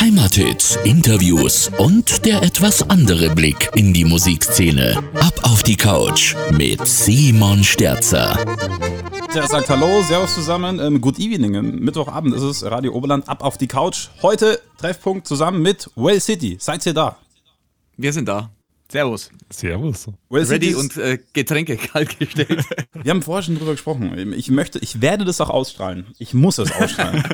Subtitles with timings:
[0.00, 5.02] Heimathits, Interviews und der etwas andere Blick in die Musikszene.
[5.14, 8.38] Ab auf die Couch mit Simon Sterzer.
[9.34, 11.54] Der sagt Hallo, Servus zusammen, ähm, Good Evening.
[11.54, 14.08] Ähm, Mittwochabend ist es, Radio Oberland, ab auf die Couch.
[14.20, 16.58] Heute Treffpunkt zusammen mit Well City.
[16.60, 17.16] Seid ihr da?
[17.96, 18.50] Wir sind da.
[18.90, 19.30] Servus.
[19.48, 20.06] Servus.
[20.28, 22.64] Well Ready und äh, Getränke kaltgestellt.
[22.92, 24.34] Wir haben vorher schon drüber gesprochen.
[24.34, 26.08] Ich möchte, ich werde das auch ausstrahlen.
[26.18, 27.22] Ich muss es ausstrahlen.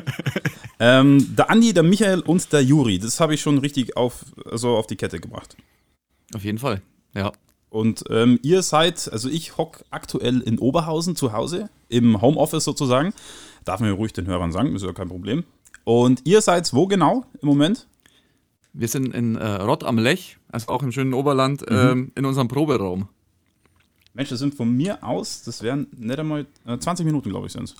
[0.79, 4.75] ähm, der Andi, der Michael und der Juri, das habe ich schon richtig auf, so
[4.77, 5.57] auf die Kette gebracht.
[6.33, 6.81] Auf jeden Fall,
[7.13, 7.31] ja.
[7.69, 13.13] Und ähm, ihr seid, also ich hocke aktuell in Oberhausen zu Hause, im Homeoffice sozusagen.
[13.63, 15.43] Darf man ruhig den Hörern sagen, ist ja kein Problem.
[15.83, 17.87] Und ihr seid wo genau im Moment?
[18.73, 21.75] Wir sind in äh, Rott am Lech, also auch im schönen Oberland, mhm.
[21.75, 23.07] ähm, in unserem Proberaum.
[24.13, 27.53] Mensch, das sind von mir aus, das wären nicht einmal äh, 20 Minuten, glaube ich,
[27.53, 27.75] sind es.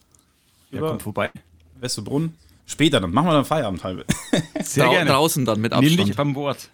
[0.71, 1.31] Ja, kommt vorbei.
[1.79, 2.33] Westerbrunn.
[2.71, 4.05] Später dann, machen wir dann Feierabend halbe.
[4.63, 5.09] Sehr Dra gerne.
[5.09, 5.97] Draußen dann mit Abstand.
[5.97, 6.69] Nimm dich beim Wort.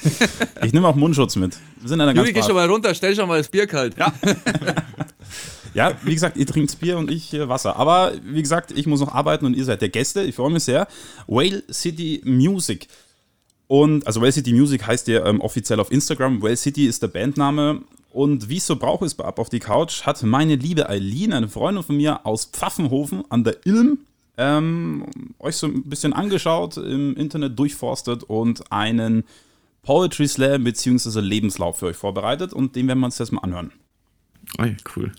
[0.62, 1.56] ich nehme auch Mundschutz mit.
[1.80, 3.96] Wir sind in einer Juri, geh schon mal runter, stell schon mal das Bier kalt.
[3.96, 4.12] Ja.
[5.74, 7.76] ja, wie gesagt, ihr trinkt Bier und ich äh, Wasser.
[7.76, 10.22] Aber wie gesagt, ich muss noch arbeiten und ihr seid der Gäste.
[10.22, 10.86] Ich freue mich sehr.
[11.26, 12.86] Whale City Music.
[13.68, 16.42] Und also Well City Music heißt ja ähm, offiziell auf Instagram.
[16.42, 17.80] Well City ist der Bandname.
[18.10, 21.32] Und wie es so braucht ist bei Ab auf die Couch, hat meine liebe Eileen,
[21.32, 24.00] eine Freundin von mir aus Pfaffenhofen an der Ilm,
[24.38, 25.04] ähm,
[25.38, 29.24] euch so ein bisschen angeschaut, im Internet durchforstet und einen
[29.82, 31.20] Poetry Slam bzw.
[31.20, 32.52] Lebenslauf für euch vorbereitet.
[32.52, 33.72] Und den werden wir uns jetzt mal anhören.
[34.58, 35.12] Oh, cool.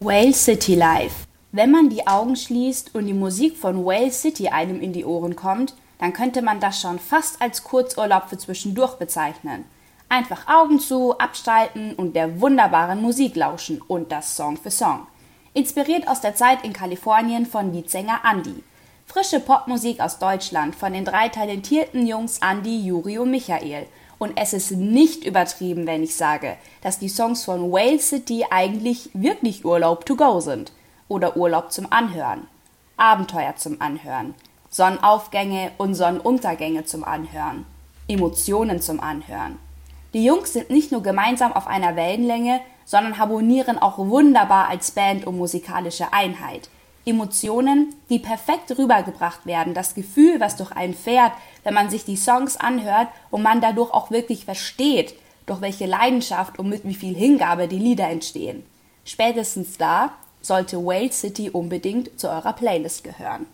[0.00, 1.26] Whale City Live.
[1.52, 5.36] Wenn man die Augen schließt und die Musik von Whale City einem in die Ohren
[5.36, 9.64] kommt, dann könnte man das schon fast als Kurzurlaub für zwischendurch bezeichnen.
[10.08, 15.06] Einfach Augen zu, abstalten und der wunderbaren Musik lauschen und das Song für Song.
[15.54, 18.62] Inspiriert aus der Zeit in Kalifornien von Liedsänger Andy.
[19.06, 23.86] Frische Popmusik aus Deutschland von den drei talentierten Jungs Andy, Juri und Michael.
[24.18, 29.10] Und es ist nicht übertrieben, wenn ich sage, dass die Songs von Whale City eigentlich
[29.14, 30.72] wirklich Urlaub to go sind.
[31.08, 32.48] Oder Urlaub zum Anhören.
[32.96, 34.34] Abenteuer zum Anhören.
[34.74, 37.64] Sonnenaufgänge und Sonnenuntergänge zum Anhören,
[38.08, 39.56] Emotionen zum Anhören.
[40.14, 45.26] Die Jungs sind nicht nur gemeinsam auf einer Wellenlänge, sondern harmonieren auch wunderbar als Band
[45.26, 46.68] und musikalische Einheit.
[47.06, 52.16] Emotionen, die perfekt rübergebracht werden, das Gefühl, was durch einen fährt, wenn man sich die
[52.16, 55.14] Songs anhört und man dadurch auch wirklich versteht,
[55.46, 58.64] durch welche Leidenschaft und mit wie viel Hingabe die Lieder entstehen.
[59.04, 63.46] Spätestens da sollte Whale City unbedingt zu eurer Playlist gehören.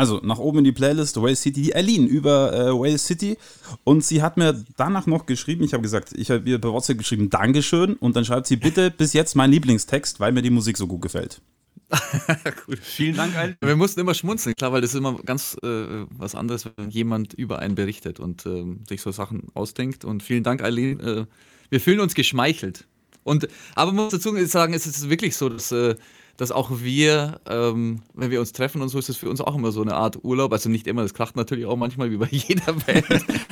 [0.00, 3.36] Also nach oben in die Playlist Whale City, die Aline über äh, Whale City.
[3.84, 6.96] Und sie hat mir danach noch geschrieben, ich habe gesagt, ich habe ihr per WhatsApp
[6.96, 7.96] geschrieben, Dankeschön.
[7.96, 11.02] Und dann schreibt sie, bitte bis jetzt mein Lieblingstext, weil mir die Musik so gut
[11.02, 11.42] gefällt.
[12.66, 12.78] cool.
[12.80, 13.58] Vielen Dank, Aline.
[13.60, 17.34] Wir mussten immer schmunzeln, klar, weil das ist immer ganz äh, was anderes, wenn jemand
[17.34, 20.06] über einen berichtet und äh, sich so Sachen ausdenkt.
[20.06, 20.98] Und vielen Dank, Eileen.
[21.00, 21.26] Äh,
[21.68, 22.86] wir fühlen uns geschmeichelt.
[23.22, 25.94] Und, aber man muss dazu sagen, es ist wirklich so, dass äh,
[26.40, 29.54] dass auch wir, ähm, wenn wir uns treffen und so, ist es für uns auch
[29.54, 30.54] immer so eine Art Urlaub.
[30.54, 33.04] Also nicht immer, das kracht natürlich auch manchmal wie bei jeder Band.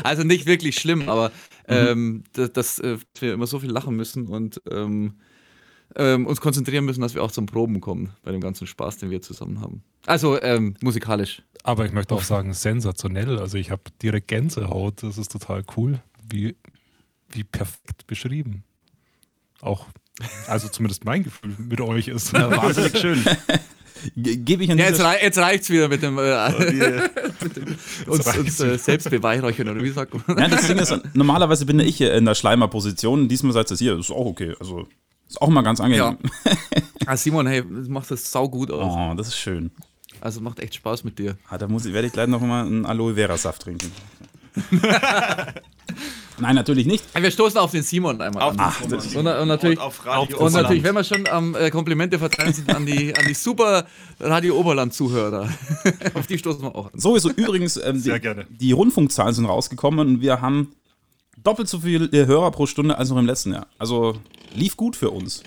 [0.02, 1.32] also nicht wirklich schlimm, aber mhm.
[1.66, 5.16] ähm, dass, dass äh, wir immer so viel lachen müssen und ähm,
[5.96, 9.10] ähm, uns konzentrieren müssen, dass wir auch zum Proben kommen bei dem ganzen Spaß, den
[9.10, 9.82] wir zusammen haben.
[10.06, 11.42] Also ähm, musikalisch.
[11.64, 13.38] Aber ich möchte auch sagen, sensationell.
[13.38, 15.02] Also ich habe direkt Gänsehaut.
[15.02, 16.00] Das ist total cool.
[16.26, 16.56] Wie,
[17.28, 18.64] wie perfekt beschrieben.
[19.60, 19.88] Auch
[20.46, 22.32] also zumindest mein Gefühl mit euch ist.
[22.32, 23.24] Ja, wahnsinnig schön.
[24.16, 26.50] Gebe ich an ja, jetzt, rei jetzt reicht's wieder mit dem, äh,
[27.42, 30.38] mit dem uns, uns äh, Selbstbeweihräuchern oder wie sagt man?
[30.38, 33.28] Ja, das Ding ist, normalerweise bin ich in der Schleimer-Position.
[33.28, 34.54] Diesmal seid ihr hier, das ist auch okay.
[34.60, 34.86] Also
[35.28, 36.18] ist auch mal ganz angenehm.
[36.44, 36.52] Ja.
[37.06, 38.94] Ah, Simon, hey, das macht das sau gut aus.
[38.94, 39.70] Oh, das ist schön.
[40.20, 41.38] Also macht echt Spaß mit dir.
[41.48, 43.90] Ah, da muss ich, werde ich gleich noch mal einen Aloe Vera Saft trinken.
[46.40, 47.04] Nein, natürlich nicht.
[47.14, 48.56] Wir stoßen auf den Simon einmal auf an.
[48.58, 52.18] Ach, und, und, natürlich, und, auf Radio und natürlich, wenn wir schon am äh, Komplimente
[52.18, 53.86] verteilen sind an die, an die super
[54.20, 55.48] Radio Oberland-Zuhörer.
[56.14, 56.98] auf die stoßen wir auch an.
[56.98, 58.12] Sowieso übrigens, ähm, die,
[58.50, 60.72] die, Rundfunkzahlen sind rausgekommen und wir haben
[61.42, 63.66] doppelt so viele Hörer pro Stunde als noch im letzten Jahr.
[63.78, 64.16] Also
[64.54, 65.42] lief gut für uns.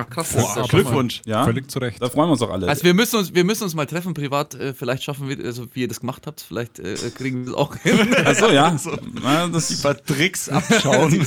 [0.00, 1.20] Ach krass, Boah, das Glückwunsch.
[1.26, 2.00] Ja, Völlig zu Recht.
[2.00, 2.68] Da freuen wir uns doch alle.
[2.68, 4.54] Also wir müssen uns, wir müssen uns mal treffen privat.
[4.54, 7.54] Äh, vielleicht schaffen wir, also wie ihr das gemacht habt, vielleicht äh, kriegen wir das
[7.54, 8.14] auch hin.
[8.24, 8.70] Achso, ja.
[8.80, 11.10] Also, Na, das die paar Tricks abschauen.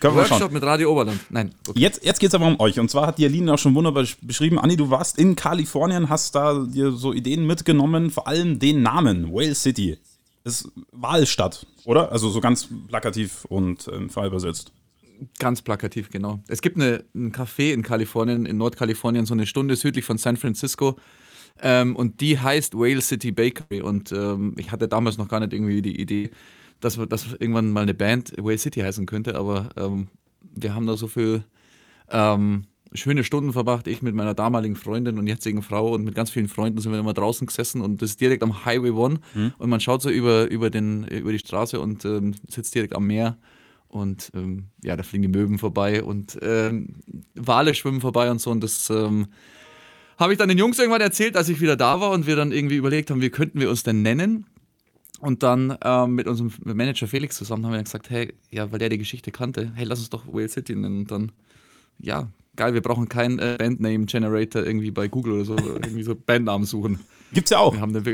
[0.00, 1.20] Können wir Workshop mit Radio Oberland.
[1.30, 1.54] Nein.
[1.68, 1.78] Okay.
[1.78, 2.80] Jetzt, jetzt geht es aber um euch.
[2.80, 4.58] Und zwar hat die Aline auch schon wunderbar beschrieben.
[4.58, 9.32] Anni, du warst in Kalifornien, hast da dir so Ideen mitgenommen, vor allem den Namen,
[9.32, 9.98] Whale City.
[10.42, 12.12] Das ist Wahlstadt, oder?
[12.12, 14.72] Also so ganz plakativ und ähm, frei übersetzt.
[15.38, 16.42] Ganz plakativ, genau.
[16.48, 20.36] Es gibt eine, ein Café in Kalifornien, in Nordkalifornien, so eine Stunde südlich von San
[20.36, 20.96] Francisco.
[21.60, 23.82] Ähm, und die heißt Whale City Bakery.
[23.82, 26.30] Und ähm, ich hatte damals noch gar nicht irgendwie die Idee,
[26.80, 30.08] dass, dass irgendwann mal eine Band Whale City heißen könnte, aber ähm,
[30.54, 31.44] wir haben da so viel
[32.10, 36.30] ähm, schöne Stunden verbracht, ich mit meiner damaligen Freundin und jetzigen Frau und mit ganz
[36.30, 39.52] vielen Freunden sind wir immer draußen gesessen und das ist direkt am Highway One mhm.
[39.58, 43.06] und man schaut so über, über, den, über die Straße und ähm, sitzt direkt am
[43.06, 43.36] Meer
[43.94, 46.96] und ähm, ja, da fliegen die Möwen vorbei und ähm,
[47.34, 49.28] Wale schwimmen vorbei und so und das ähm,
[50.18, 52.52] habe ich dann den Jungs irgendwann erzählt, als ich wieder da war und wir dann
[52.52, 54.46] irgendwie überlegt haben, wie könnten wir uns denn nennen
[55.20, 58.78] und dann ähm, mit unserem Manager Felix zusammen haben wir dann gesagt, hey, ja, weil
[58.78, 61.32] der die Geschichte kannte, hey, lass uns doch Whale City nennen und dann
[61.98, 66.66] ja, geil, wir brauchen keinen äh, Bandname-Generator irgendwie bei Google oder so, irgendwie so Bandnamen
[66.66, 67.00] suchen.
[67.32, 67.74] Gibt's ja auch.
[67.74, 68.04] Wir haben dann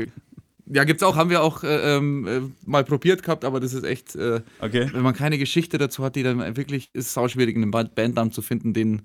[0.65, 3.83] ja, gibt's auch, haben wir auch äh, ähm, äh, mal probiert gehabt, aber das ist
[3.83, 4.89] echt, äh, okay.
[4.93, 8.31] wenn man keine Geschichte dazu hat, die dann wirklich, ist es auch schwierig, einen Bandnamen
[8.31, 9.03] zu finden, den,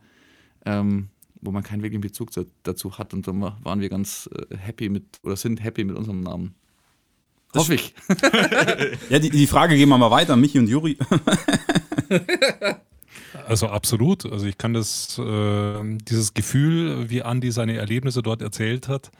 [0.64, 1.08] ähm,
[1.40, 3.14] wo man keinen wirklichen Bezug zu, dazu hat.
[3.14, 6.54] Und dann waren wir ganz äh, happy mit, oder sind happy mit unserem Namen.
[7.54, 7.94] Hoffe ich.
[9.08, 10.98] ja, die, die Frage gehen wir mal weiter, Michi und Juri.
[13.46, 14.24] Also absolut.
[14.30, 19.10] Also ich kann das, äh, dieses Gefühl, wie Andi seine Erlebnisse dort erzählt hat,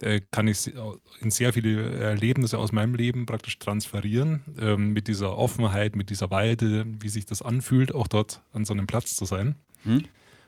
[0.00, 0.72] äh, kann ich
[1.20, 4.42] in sehr viele Erlebnisse aus meinem Leben praktisch transferieren.
[4.58, 8.72] Ähm, mit dieser Offenheit, mit dieser Weite, wie sich das anfühlt, auch dort an so
[8.72, 9.54] einem Platz zu sein.
[9.84, 10.04] Hm.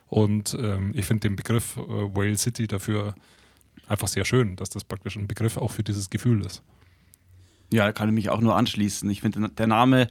[0.07, 3.15] Und ähm, ich finde den Begriff äh, Whale City dafür
[3.87, 6.61] einfach sehr schön, dass das praktisch ein Begriff auch für dieses Gefühl ist.
[7.71, 9.09] Ja, kann ich mich auch nur anschließen.
[9.09, 10.07] Ich finde, der Name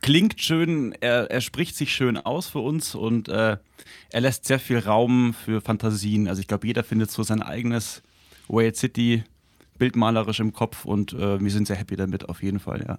[0.00, 3.56] klingt schön, er, er spricht sich schön aus für uns und äh,
[4.10, 6.28] er lässt sehr viel Raum für Fantasien.
[6.28, 8.02] Also ich glaube, jeder findet so sein eigenes
[8.48, 9.24] Wade City
[9.78, 12.98] bildmalerisch im Kopf und äh, wir sind sehr happy damit auf jeden Fall, ja.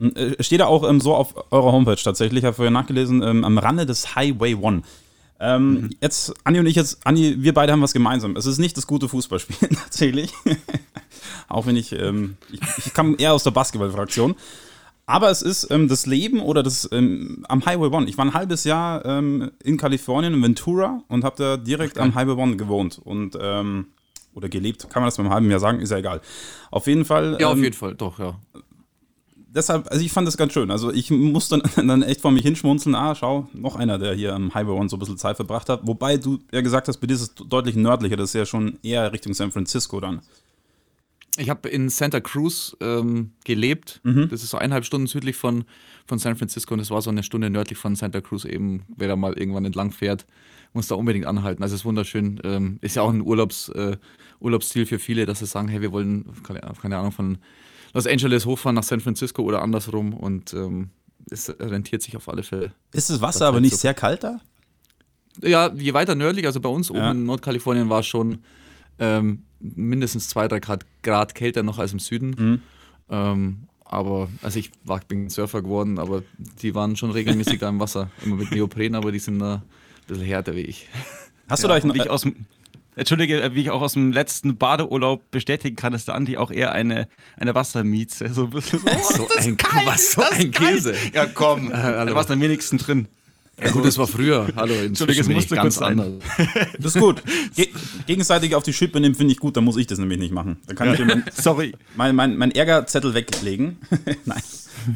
[0.00, 3.22] Hm, äh, steht da auch ähm, so auf eurer Homepage tatsächlich, ich habe vorher nachgelesen,
[3.22, 4.82] ähm, am Rande des Highway One.
[5.38, 5.90] Ähm, mhm.
[6.00, 8.36] Jetzt, Anni und ich, jetzt, Anni, wir beide haben was gemeinsam.
[8.36, 10.32] Es ist nicht das gute Fußballspielen tatsächlich.
[11.48, 14.34] auch wenn ich, ähm, ich, ich kam eher aus der Basketballfraktion.
[15.06, 18.08] Aber es ist ähm, das Leben oder das ähm, am Highway One.
[18.08, 22.14] Ich war ein halbes Jahr ähm, in Kalifornien, in Ventura und habe da direkt am
[22.16, 23.86] Highway One gewohnt und ähm,
[24.34, 24.90] oder gelebt.
[24.90, 25.80] Kann man das beim halben Jahr sagen?
[25.80, 26.20] Ist ja egal.
[26.72, 27.38] Auf jeden Fall.
[27.40, 28.38] Ja, auf ähm, jeden Fall, doch, ja.
[29.36, 30.70] Deshalb, also ich fand das ganz schön.
[30.70, 32.96] Also ich musste dann, dann echt vor mich hinschmunzeln.
[32.96, 35.86] Ah, schau, noch einer, der hier am Highway One so ein bisschen Zeit verbracht hat.
[35.86, 38.16] Wobei du ja gesagt hast, bei dir ist es deutlich nördlicher.
[38.16, 40.20] Das ist ja schon eher Richtung San Francisco dann.
[41.36, 44.00] Ich habe in Santa Cruz ähm, gelebt.
[44.04, 44.28] Mhm.
[44.28, 45.64] Das ist so eineinhalb Stunden südlich von,
[46.06, 48.84] von San Francisco und das war so eine Stunde nördlich von Santa Cruz eben.
[48.96, 50.26] Wer da mal irgendwann entlang fährt,
[50.72, 51.62] muss da unbedingt anhalten.
[51.62, 52.40] Also es ist wunderschön.
[52.44, 53.96] Ähm, ist ja auch ein Urlaubs, äh,
[54.40, 57.38] Urlaubsziel für viele, dass sie sagen, hey, wir wollen, keine Ahnung, von
[57.94, 60.90] Los Angeles hochfahren nach San Francisco oder andersrum und ähm,
[61.30, 62.72] es rentiert sich auf alle Fälle.
[62.92, 64.40] Ist das Wasser das aber nicht so sehr kalt da?
[65.42, 66.94] Ja, je weiter nördlich, also bei uns ja.
[66.94, 68.38] oben in Nordkalifornien war es schon
[68.98, 72.30] ähm, mindestens zwei, drei Grad, Grad kälter noch als im Süden.
[72.38, 72.62] Mhm.
[73.10, 76.22] Ähm, aber, also ich war, bin Surfer geworden, aber
[76.60, 78.10] die waren schon regelmäßig da im Wasser.
[78.24, 79.62] Immer mit Neopren, aber die sind da ein
[80.08, 80.88] bisschen härter wie ich.
[81.48, 82.46] Hast ja, du da eigentlich noch, aus dem,
[82.96, 86.50] Entschuldige, äh, wie ich auch aus dem letzten Badeurlaub bestätigen kann, ist der Andi auch
[86.50, 88.28] eher eine, eine Wassermieze.
[88.32, 90.94] So, so, so ein, was, so ein Käse.
[91.12, 93.06] Ja, komm, äh, da war es am wenigsten drin.
[93.58, 94.48] Ja, gut, das war früher.
[94.54, 96.12] Hallo, Entschuldigung, es musste ganz anders.
[96.78, 97.22] Das ist gut.
[97.54, 97.68] Ge
[98.06, 100.58] gegenseitig auf die Schippe nehmen finde ich gut, da muss ich das nämlich nicht machen.
[100.66, 100.94] Da kann ja.
[100.94, 101.74] ich mein, Sorry.
[101.96, 103.78] Mein, mein, mein Ärgerzettel weglegen.
[104.26, 104.42] Nein,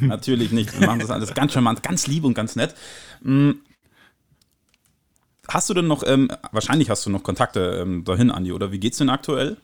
[0.02, 0.78] natürlich nicht.
[0.78, 2.74] Wir machen das alles ganz charmant, ganz lieb und ganz nett.
[3.22, 3.60] Hm.
[5.48, 8.78] Hast du denn noch, ähm, wahrscheinlich hast du noch Kontakte ähm, dahin, Andi, oder wie
[8.78, 9.56] geht's denn aktuell?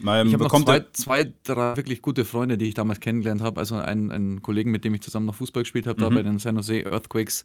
[0.00, 3.60] Weil ich habe noch zwei, zwei, drei wirklich gute Freunde, die ich damals kennengelernt habe.
[3.60, 6.02] Also einen, einen Kollegen, mit dem ich zusammen noch Fußball gespielt habe, mhm.
[6.02, 7.44] da bei den San Jose Earthquakes.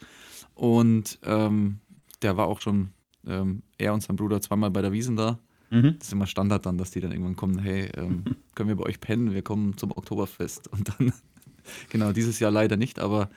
[0.56, 1.80] Und ähm,
[2.22, 2.89] der war auch schon,
[3.27, 5.39] ähm, er und sein Bruder zweimal bei der Wiesen da.
[5.70, 5.96] Mhm.
[6.00, 8.24] Das ist immer Standard dann, dass die dann irgendwann kommen, hey, ähm,
[8.56, 9.34] können wir bei euch pennen?
[9.34, 10.70] Wir kommen zum Oktoberfest.
[10.70, 11.12] Und dann,
[11.89, 13.30] genau, dieses Jahr leider nicht, aber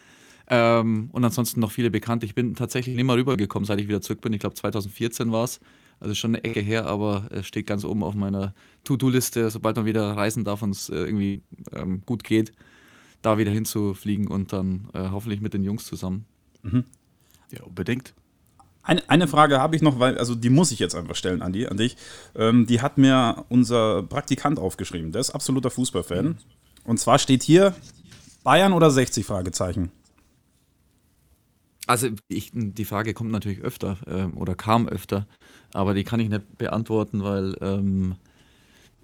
[0.52, 2.26] ähm, und ansonsten noch viele Bekannte.
[2.26, 4.32] Ich bin tatsächlich nicht mal rübergekommen, seit ich wieder zurück bin.
[4.32, 5.60] Ich glaube 2014 war es.
[6.00, 8.54] Also schon eine Ecke her, aber es steht ganz oben auf meiner
[8.84, 11.42] To-Do-Liste, sobald man wieder reisen darf und es äh, irgendwie
[11.72, 12.52] ähm, gut geht,
[13.20, 16.24] da wieder hinzufliegen und dann äh, hoffentlich mit den Jungs zusammen.
[16.62, 16.84] Mhm.
[17.52, 18.14] Ja, unbedingt.
[18.82, 21.52] Eine, eine Frage habe ich noch, weil, also die muss ich jetzt einfach stellen an,
[21.52, 21.96] die, an dich.
[22.34, 25.12] Ähm, die hat mir unser Praktikant aufgeschrieben.
[25.12, 26.24] Der ist absoluter Fußballfan.
[26.24, 26.36] Mhm.
[26.84, 27.74] Und zwar steht hier
[28.42, 29.92] Bayern oder 60 Fragezeichen.
[31.86, 35.26] Also ich, die Frage kommt natürlich öfter äh, oder kam öfter,
[35.72, 38.16] aber die kann ich nicht beantworten, weil ähm,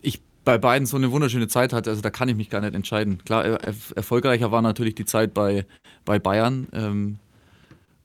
[0.02, 1.90] ich bei beiden so eine wunderschöne Zeit hatte.
[1.90, 3.18] Also da kann ich mich gar nicht entscheiden.
[3.25, 3.61] Klar, er,
[3.97, 5.66] erfolgreicher war natürlich die Zeit bei,
[6.04, 6.68] bei Bayern.
[6.73, 7.18] Ähm,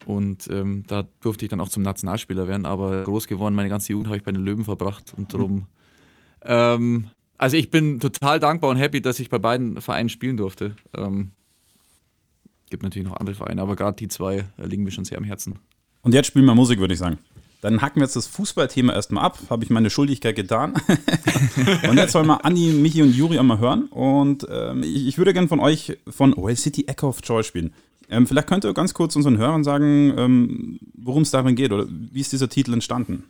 [0.05, 3.91] und ähm, da durfte ich dann auch zum Nationalspieler werden, aber groß geworden, meine ganze
[3.91, 5.67] Jugend habe ich bei den Löwen verbracht und darum
[6.43, 10.75] Ähm, also ich bin total dankbar und happy, dass ich bei beiden Vereinen spielen durfte.
[10.95, 11.31] Ähm,
[12.71, 15.23] gibt natürlich noch andere Vereine, aber gerade die zwei äh, liegen mir schon sehr am
[15.23, 15.59] Herzen.
[16.01, 17.19] Und jetzt spielen wir Musik, würde ich sagen.
[17.61, 19.37] Dann hacken wir jetzt das Fußballthema erstmal ab.
[19.51, 20.73] Habe ich meine Schuldigkeit getan.
[21.87, 23.83] und jetzt wollen wir Andi, Michi und Juri einmal hören.
[23.85, 27.71] Und ähm, ich, ich, würde gerne von euch von Well City Echo of Joy spielen.
[28.09, 31.85] Ähm, vielleicht könnt ihr ganz kurz unseren Hörern sagen, ähm, worum es darin geht oder
[31.87, 33.25] wie ist dieser Titel entstanden?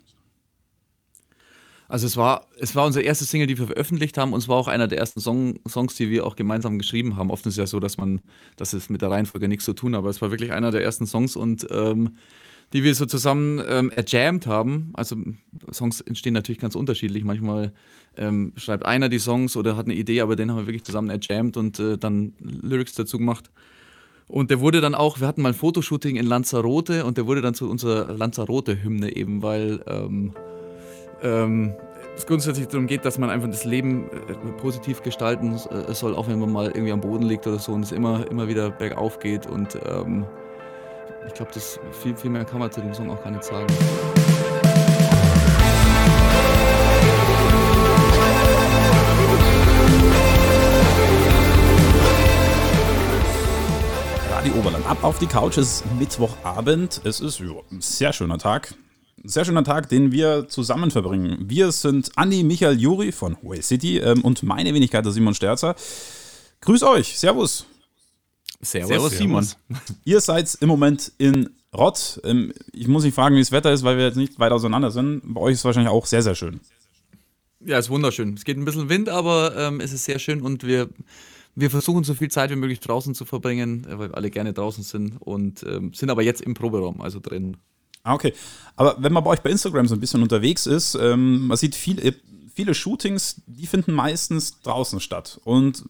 [1.92, 4.56] Also es war, es war unsere erste Single, die wir veröffentlicht haben und es war
[4.56, 7.30] auch einer der ersten Song, Songs, die wir auch gemeinsam geschrieben haben.
[7.30, 8.22] Oft ist es ja so, dass man,
[8.56, 10.82] dass es mit der Reihenfolge nichts zu tun, hat, aber es war wirklich einer der
[10.84, 12.16] ersten Songs und ähm,
[12.72, 14.92] die wir so zusammen ähm, erjammt haben.
[14.94, 15.18] Also
[15.70, 17.26] Songs entstehen natürlich ganz unterschiedlich.
[17.26, 17.74] Manchmal
[18.16, 21.10] ähm, schreibt einer die Songs oder hat eine Idee, aber den haben wir wirklich zusammen
[21.10, 23.52] erjammt und äh, dann Lyrics dazu gemacht.
[24.30, 27.42] Und der wurde dann auch, wir hatten mal ein Fotoshooting in Lanzarote und der wurde
[27.42, 30.34] dann zu unserer Lanzarote-Hymne eben, weil ähm,
[31.24, 31.76] ähm,
[32.16, 36.28] es grundsätzlich darum geht, dass man einfach das Leben äh, positiv gestalten äh, soll, auch
[36.28, 39.20] wenn man mal irgendwie am Boden liegt oder so und es immer, immer wieder bergauf
[39.20, 39.46] geht.
[39.48, 40.26] Und ähm,
[41.28, 41.52] ich glaube,
[41.92, 43.68] viel, viel mehr kann man zu dem Song auch gar nicht sagen.
[54.32, 54.86] Radio Oberland.
[54.88, 55.58] Ab auf die Couch.
[55.58, 57.02] Es ist Mittwochabend.
[57.04, 58.74] Es ist jo, ein sehr schöner Tag
[59.24, 61.38] sehr schöner Tag, den wir zusammen verbringen.
[61.48, 65.76] Wir sind Andi, Michael, Juri von Way City ähm, und meine Wenigkeit, der Simon Sterzer.
[66.62, 67.66] Grüß euch, Servus.
[68.62, 69.48] Servus, Servus Simon.
[70.06, 72.20] Ihr seid im Moment in Rott.
[72.24, 74.92] Ähm, ich muss nicht fragen, wie das Wetter ist, weil wir jetzt nicht weit auseinander
[74.92, 75.22] sind.
[75.24, 76.60] Bei euch ist es wahrscheinlich auch sehr, sehr schön.
[77.64, 78.34] Ja, es ist wunderschön.
[78.34, 80.90] Es geht ein bisschen Wind, aber ähm, es ist sehr schön und wir,
[81.56, 84.54] wir versuchen so viel Zeit wie möglich draußen zu verbringen, äh, weil wir alle gerne
[84.54, 87.58] draußen sind und ähm, sind aber jetzt im Proberaum, also drin.
[88.04, 88.34] Ah, okay.
[88.76, 91.76] Aber wenn man bei euch bei Instagram so ein bisschen unterwegs ist, ähm, man sieht
[91.76, 92.16] viel,
[92.54, 95.40] viele Shootings, die finden meistens draußen statt.
[95.44, 95.84] Und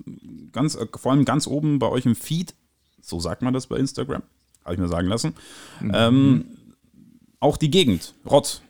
[0.51, 2.53] ganz, äh, vor allem ganz oben bei euch im Feed,
[3.01, 4.23] so sagt man das bei Instagram,
[4.63, 5.33] habe ich mir sagen lassen,
[5.79, 5.91] mhm.
[5.93, 6.45] ähm,
[7.39, 8.61] auch die Gegend, Rott.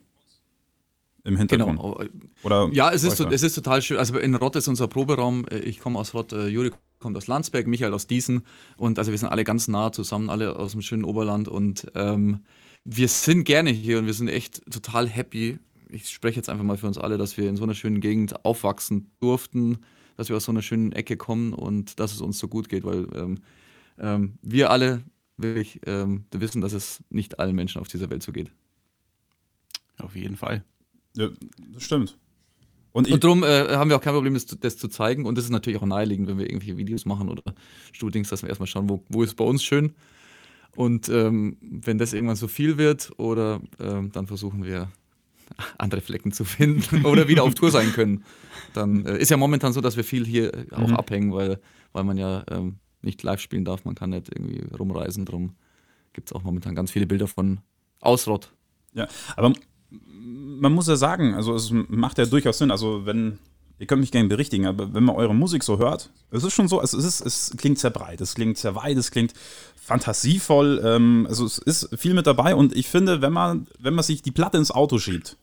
[1.24, 1.78] Im Hintergrund.
[1.78, 2.04] Genau.
[2.42, 3.98] Oder ja, es ist, es ist total schön.
[3.98, 5.46] Also in Rott ist unser Proberaum.
[5.52, 6.72] Äh, ich komme aus Rott, äh, Juri
[7.02, 8.44] kommt aus Landsberg, Michael aus Diesen.
[8.78, 11.48] Und also wir sind alle ganz nah zusammen, alle aus dem schönen Oberland.
[11.48, 12.42] Und ähm,
[12.86, 15.60] wir sind gerne hier und wir sind echt total happy.
[15.90, 18.46] Ich spreche jetzt einfach mal für uns alle, dass wir in so einer schönen Gegend
[18.46, 19.80] aufwachsen durften,
[20.16, 22.86] dass wir aus so einer schönen Ecke kommen und dass es uns so gut geht,
[22.86, 23.40] weil ähm,
[24.00, 25.04] ähm, wir alle
[25.38, 28.52] wirklich ähm, wissen, dass es nicht allen Menschen auf dieser Welt so geht.
[29.98, 30.64] Auf jeden Fall.
[31.16, 31.30] Ja,
[31.74, 32.18] das stimmt.
[32.94, 35.26] Und, und darum äh, haben wir auch kein Problem, das, das, zu zeigen.
[35.26, 37.44] Und das ist natürlich auch naheliegend, wenn wir irgendwelche Videos machen oder
[37.94, 39.94] Shootings, dass wir erstmal schauen, wo, wo ist bei uns schön
[40.76, 44.92] und ähm, wenn das irgendwann zu viel wird, oder ähm, dann versuchen wir
[45.78, 48.24] andere Flecken zu finden oder wieder auf Tour sein können.
[48.74, 50.96] Dann äh, ist ja momentan so, dass wir viel hier auch mhm.
[50.96, 51.60] abhängen, weil,
[51.92, 55.26] weil man ja ähm, nicht live spielen darf, man kann nicht irgendwie rumreisen.
[55.26, 55.56] Drum
[56.14, 57.60] gibt es auch momentan ganz viele Bilder von
[58.00, 58.54] Ausrott.
[58.94, 59.54] Ja, aber
[59.92, 62.72] man muss ja sagen, also es macht ja durchaus Sinn.
[62.72, 63.40] Also wenn
[63.82, 66.68] ihr könnt mich gerne berichtigen, aber wenn man eure Musik so hört, es ist schon
[66.68, 69.34] so, es, ist, es klingt sehr breit, es klingt sehr weit, es klingt
[69.76, 74.04] fantasievoll, ähm, also es ist viel mit dabei und ich finde, wenn man, wenn man
[74.04, 75.36] sich die Platte ins Auto schiebt,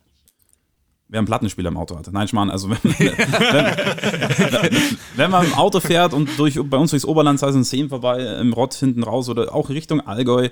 [1.09, 2.13] wer einen Plattenspieler im Auto hat.
[2.13, 4.77] Nein, Schmarrn, also wenn, wenn,
[5.17, 7.89] wenn, man im Auto fährt und durch, bei uns durchs Oberland, sei es in Seen
[7.89, 10.51] vorbei, im Rott hinten raus oder auch Richtung Allgäu,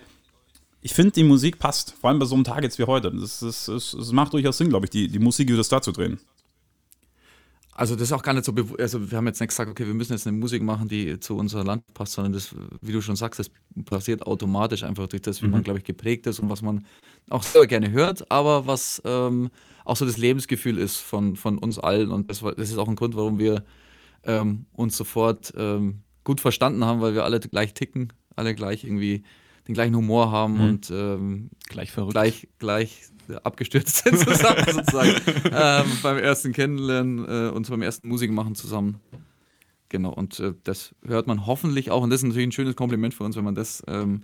[0.80, 3.10] ich finde, die Musik passt, vor allem bei so einem Tag jetzt wie heute.
[3.10, 6.20] Das macht durchaus Sinn, glaube ich, die, die Musik das da zu drehen.
[7.78, 9.92] Also das ist auch gar nicht so, also wir haben jetzt nicht gesagt, okay, wir
[9.92, 13.16] müssen jetzt eine Musik machen, die zu unserem Land passt, sondern das, wie du schon
[13.16, 13.50] sagst, das
[13.84, 15.52] passiert automatisch einfach durch das, wie mhm.
[15.52, 16.86] man, glaube ich, geprägt ist und was man
[17.28, 19.50] auch sehr gerne hört, aber was ähm,
[19.84, 22.96] auch so das Lebensgefühl ist von, von uns allen und das, das ist auch ein
[22.96, 23.62] Grund, warum wir
[24.24, 29.22] ähm, uns sofort ähm, gut verstanden haben, weil wir alle gleich ticken, alle gleich irgendwie
[29.66, 30.60] den gleichen Humor haben mhm.
[30.60, 32.12] und ähm, gleich verrückt.
[32.12, 33.02] Gleich, gleich
[33.42, 35.14] abgestürzt sind zusammen sozusagen.
[35.52, 39.00] ähm, beim ersten Kennenlernen äh, und beim ersten Musik machen zusammen.
[39.88, 42.02] Genau, und äh, das hört man hoffentlich auch.
[42.02, 44.22] Und das ist natürlich ein schönes Kompliment für uns, wenn man das ähm,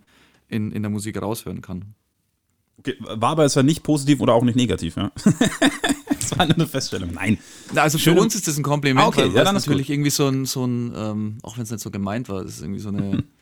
[0.48, 1.94] in, in der Musik raushören kann.
[2.78, 5.12] Okay, war aber es ja nicht positiv oder auch nicht negativ, ja?
[5.24, 7.12] das war eine Feststellung.
[7.12, 7.38] Nein.
[7.76, 8.18] Also für Schön.
[8.18, 9.94] uns ist das ein Kompliment, ah, okay, weil ja, das natürlich gut.
[9.94, 12.62] irgendwie so ein, so ein ähm, auch wenn es nicht so gemeint war, das ist
[12.62, 13.22] irgendwie so eine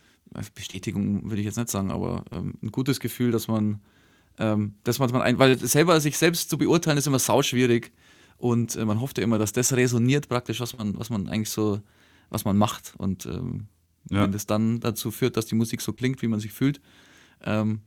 [0.54, 3.80] Bestätigung, würde ich jetzt nicht sagen, aber ähm, ein gutes Gefühl, dass man
[4.38, 7.92] ähm, dass man, ein, weil selber sich selbst zu beurteilen ist immer sauschwierig
[8.38, 11.50] und äh, man hofft ja immer, dass das resoniert praktisch, was man, was man eigentlich
[11.50, 11.80] so,
[12.30, 13.66] was man macht und ähm,
[14.08, 14.22] ja.
[14.22, 16.80] wenn das dann dazu führt, dass die Musik so klingt, wie man sich fühlt,
[17.44, 17.82] ähm,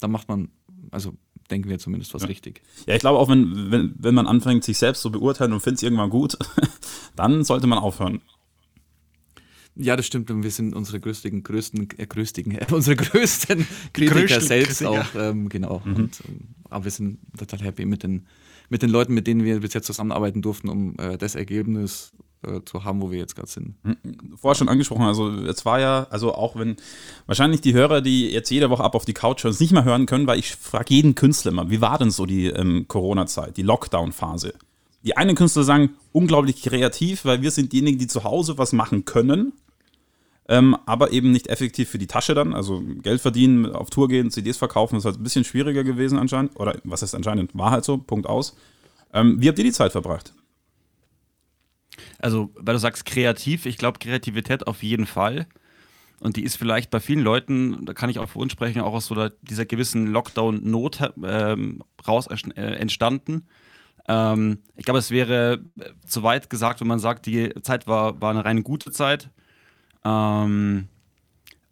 [0.00, 0.48] dann macht man,
[0.90, 1.12] also
[1.50, 2.28] denken wir zumindest, was Ja.
[2.28, 2.62] richtig.
[2.86, 5.80] Ja, ich glaube auch, wenn, wenn, wenn man anfängt, sich selbst zu beurteilen und findet
[5.80, 6.38] es irgendwann gut,
[7.16, 8.22] dann sollte man aufhören.
[9.74, 10.30] Ja, das stimmt.
[10.30, 15.00] Und wir sind unsere größten, größten, äh, größten, äh, unsere größten Kritiker größten selbst Kritiker.
[15.00, 15.14] auch.
[15.14, 15.82] Ähm, genau.
[15.84, 15.96] Mhm.
[15.96, 18.26] Und, ähm, aber wir sind total happy mit den,
[18.68, 22.12] mit den Leuten, mit denen wir bis jetzt zusammenarbeiten durften, um äh, das Ergebnis
[22.42, 23.76] äh, zu haben, wo wir jetzt gerade sind.
[24.36, 26.76] Vorher schon angesprochen, also es war ja, also auch wenn
[27.26, 29.84] wahrscheinlich die Hörer, die jetzt jede Woche ab auf die Couch hören, es nicht mehr
[29.84, 33.56] hören können, weil ich frage jeden Künstler immer, wie war denn so die ähm, Corona-Zeit,
[33.56, 34.54] die Lockdown-Phase?
[35.04, 39.04] Die einen Künstler sagen, unglaublich kreativ, weil wir sind diejenigen, die zu Hause was machen
[39.04, 39.52] können,
[40.48, 42.54] ähm, aber eben nicht effektiv für die Tasche dann.
[42.54, 46.58] Also Geld verdienen, auf Tour gehen, CDs verkaufen, ist halt ein bisschen schwieriger gewesen anscheinend.
[46.58, 47.56] Oder was heißt anscheinend?
[47.56, 48.56] War halt so, Punkt aus.
[49.12, 50.34] Ähm, wie habt ihr die Zeit verbracht?
[52.18, 55.46] Also, weil du sagst kreativ, ich glaube Kreativität auf jeden Fall.
[56.20, 58.94] Und die ist vielleicht bei vielen Leuten, da kann ich auch für uns sprechen, auch
[58.94, 63.48] aus so dieser gewissen Lockdown-Not ähm, raus äh, entstanden.
[64.08, 68.20] Ähm, ich glaube, es wäre äh, zu weit gesagt, wenn man sagt, die Zeit war,
[68.20, 69.30] war eine rein gute Zeit.
[70.04, 70.88] Ähm,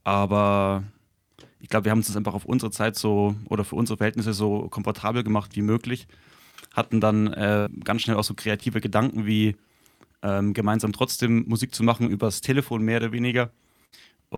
[0.04, 0.84] aber
[1.60, 4.32] ich glaube, wir haben es uns einfach auf unsere Zeit so oder für unsere Verhältnisse
[4.32, 6.06] so komfortabel gemacht wie möglich.
[6.74, 9.56] Hatten dann äh, ganz schnell auch so kreative Gedanken wie
[10.22, 13.50] ähm, gemeinsam trotzdem Musik zu machen, übers Telefon mehr oder weniger.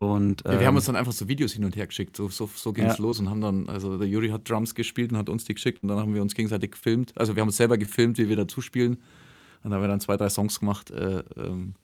[0.00, 2.16] Und, Ja, wir ähm, haben uns dann einfach so Videos hin und her geschickt.
[2.16, 3.02] So, so, so ging es Ja.
[3.02, 5.82] los und haben dann, also der Juri hat Drums gespielt und hat uns die geschickt
[5.82, 7.12] und dann haben wir uns gegenseitig gefilmt.
[7.16, 8.94] Also wir haben uns selber gefilmt, wie wir dazu spielen.
[8.94, 9.00] Und
[9.64, 11.74] dann haben wir dann zwei, drei Songs gemacht, äh, ähm,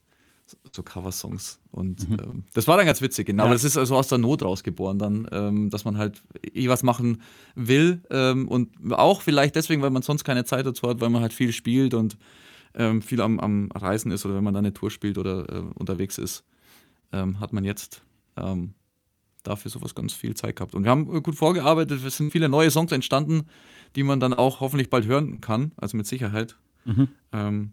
[0.47, 1.61] so- so Cover-Songs.
[1.71, 3.45] Und ähm, das war dann ganz witzig, genau.
[3.45, 6.23] Aber das ist also aus der Not rausgeboren dann, ähm, dass man halt
[6.55, 7.21] eh was machen
[7.55, 8.01] will.
[8.11, 11.35] Ähm, und auch vielleicht deswegen, weil man sonst keine Zeit dazu hat, weil man halt
[11.35, 12.17] viel spielt und
[12.75, 15.63] ähm, viel am, am Reisen ist oder wenn man dann eine Tour spielt oder äh,
[15.75, 16.45] unterwegs ist,
[17.13, 18.03] ähm, hat man jetzt
[18.37, 18.75] ähm,
[19.43, 20.75] dafür sowas ganz viel Zeit gehabt.
[20.75, 23.47] Und wir haben äh, gut vorgearbeitet, es sind viele neue Songs entstanden,
[23.97, 26.57] die man dann auch hoffentlich bald hören kann, also mit Sicherheit,
[27.33, 27.73] ähm,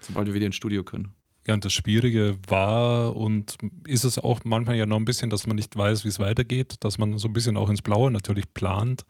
[0.00, 1.14] sobald wir wieder ins Studio können.
[1.46, 5.46] Ja, und das Schwierige war und ist es auch manchmal ja noch ein bisschen, dass
[5.46, 8.54] man nicht weiß, wie es weitergeht, dass man so ein bisschen auch ins Blaue natürlich
[8.54, 9.04] plant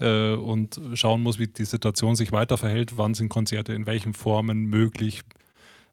[0.00, 4.12] äh, und schauen muss, wie die Situation sich weiter verhält, wann sind Konzerte in welchen
[4.12, 5.22] Formen möglich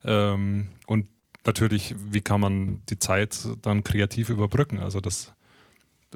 [0.04, 1.08] ähm, und
[1.46, 4.80] natürlich, wie kann man die Zeit dann kreativ überbrücken.
[4.80, 5.34] Also das,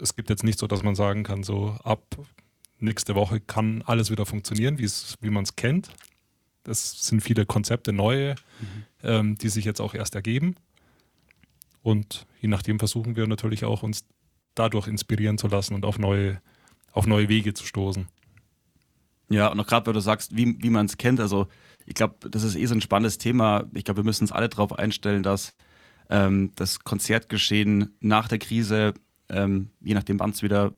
[0.02, 2.18] es gibt jetzt nicht so, dass man sagen kann, so ab
[2.80, 5.90] nächste Woche kann alles wieder funktionieren, wie man es kennt.
[6.66, 8.36] Es sind viele Konzepte neue,
[9.04, 10.56] ähm, die sich jetzt auch erst ergeben.
[11.82, 14.06] Und je nachdem versuchen wir natürlich auch uns
[14.56, 16.42] dadurch inspirieren zu lassen und auf neue,
[16.92, 18.08] auf neue Wege zu stoßen.
[19.30, 21.48] Ja, und auch gerade, weil du sagst, wie, wie man es kennt, also
[21.86, 23.65] ich glaube, das ist eh so ein spannendes Thema.
[23.74, 25.56] Ich glaube, wir müssen uns alle darauf einstellen, dass
[26.10, 28.93] ähm, das Konzertgeschehen nach der Krise,
[29.30, 30.74] ähm, je nachdem, wann es wieder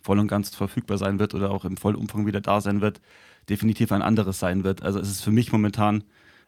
[0.00, 3.00] voll und ganz verfügbar sein wird oder auch im vollen Umfang wieder da sein wird,
[3.48, 4.82] definitiv ein anderes sein wird.
[4.82, 6.04] Also es ist für mich momentan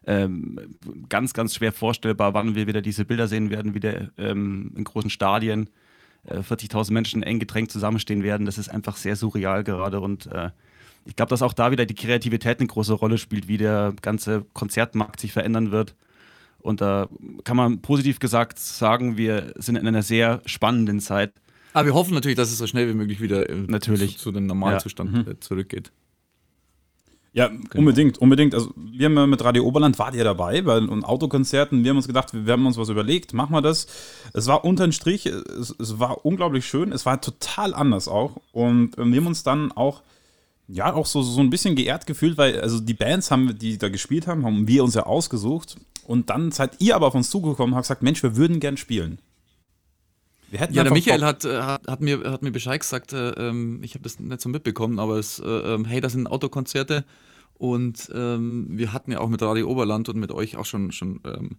[0.06, 0.76] ähm,
[1.08, 5.10] ganz, ganz schwer vorstellbar, wann wir wieder diese Bilder sehen werden, wieder ähm, in großen
[5.10, 5.68] Stadien,
[6.24, 8.46] äh, 40.000 Menschen eng gedrängt zusammenstehen werden.
[8.46, 10.50] Das ist einfach sehr surreal gerade und äh,
[11.04, 14.44] ich glaube, dass auch da wieder die Kreativität eine große Rolle spielt, wie der ganze
[14.52, 15.94] Konzertmarkt sich verändern wird.
[16.58, 17.08] Und da
[17.44, 21.32] kann man positiv gesagt sagen, wir sind in einer sehr spannenden Zeit.
[21.72, 24.18] Aber wir hoffen natürlich, dass es so schnell wie möglich wieder äh, Natürlich.
[24.18, 25.92] zu, zu dem Normalzustand äh, zurückgeht.
[27.32, 28.54] Ja, unbedingt, unbedingt.
[28.54, 31.84] Also wir haben ja mit Radio Oberland, wart ihr dabei bei den Autokonzerten?
[31.84, 33.86] Wir haben uns gedacht, wir, wir haben uns was überlegt, machen wir das.
[34.32, 38.40] Es war unter den Strich, es, es war unglaublich schön, es war total anders auch.
[38.50, 40.02] Und ähm, wir haben uns dann auch,
[40.72, 43.88] ja, auch so, so ein bisschen geehrt gefühlt, weil also die Bands, haben, die da
[43.88, 45.76] gespielt haben, haben wir uns ja ausgesucht.
[46.04, 48.76] Und dann seid ihr aber auf uns zugekommen und habt gesagt, Mensch, wir würden gern
[48.76, 49.20] spielen.
[50.50, 53.30] Wir hätten Ja, der Michael hat, äh, hat, hat, mir, hat mir Bescheid gesagt, äh,
[53.30, 57.04] ähm, ich habe das nicht so mitbekommen, aber es, äh, ähm, hey, das sind Autokonzerte
[57.54, 61.20] und ähm, wir hatten ja auch mit Radio Oberland und mit euch auch schon, schon
[61.24, 61.58] ähm,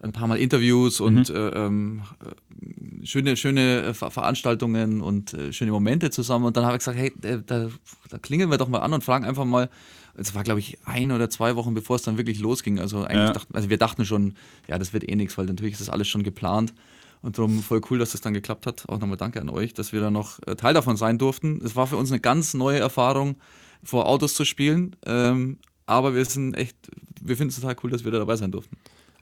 [0.00, 5.52] ein paar Mal Interviews und äh, ähm, äh, schöne, schöne äh, Ver Veranstaltungen und äh,
[5.52, 6.44] schöne Momente zusammen.
[6.44, 9.24] Und dann habe ich gesagt, hey, da, da, klingeln wir doch mal an und fragen
[9.24, 9.68] einfach mal.
[10.14, 12.78] Es war, glaube ich, ein oder zwei Wochen, bevor es dann wirklich losging.
[12.78, 13.32] Also eigentlich Ja.
[13.32, 14.34] dachten, also wir dachten schon,
[14.66, 16.74] ja, das wird eh nichts, weil natürlich ist das alles schon geplant.
[17.20, 18.88] Und darum voll cool, dass das dann geklappt hat.
[18.88, 21.60] Auch nochmal danke an euch, dass wir da noch Teil davon sein durften.
[21.64, 23.36] Es war für uns eine ganz neue Erfahrung,
[23.82, 24.94] vor Autos zu spielen.
[25.04, 26.76] Ähm, aber wir sind echt,
[27.20, 28.76] wir finden es total cool, dass wir da dabei sein durften.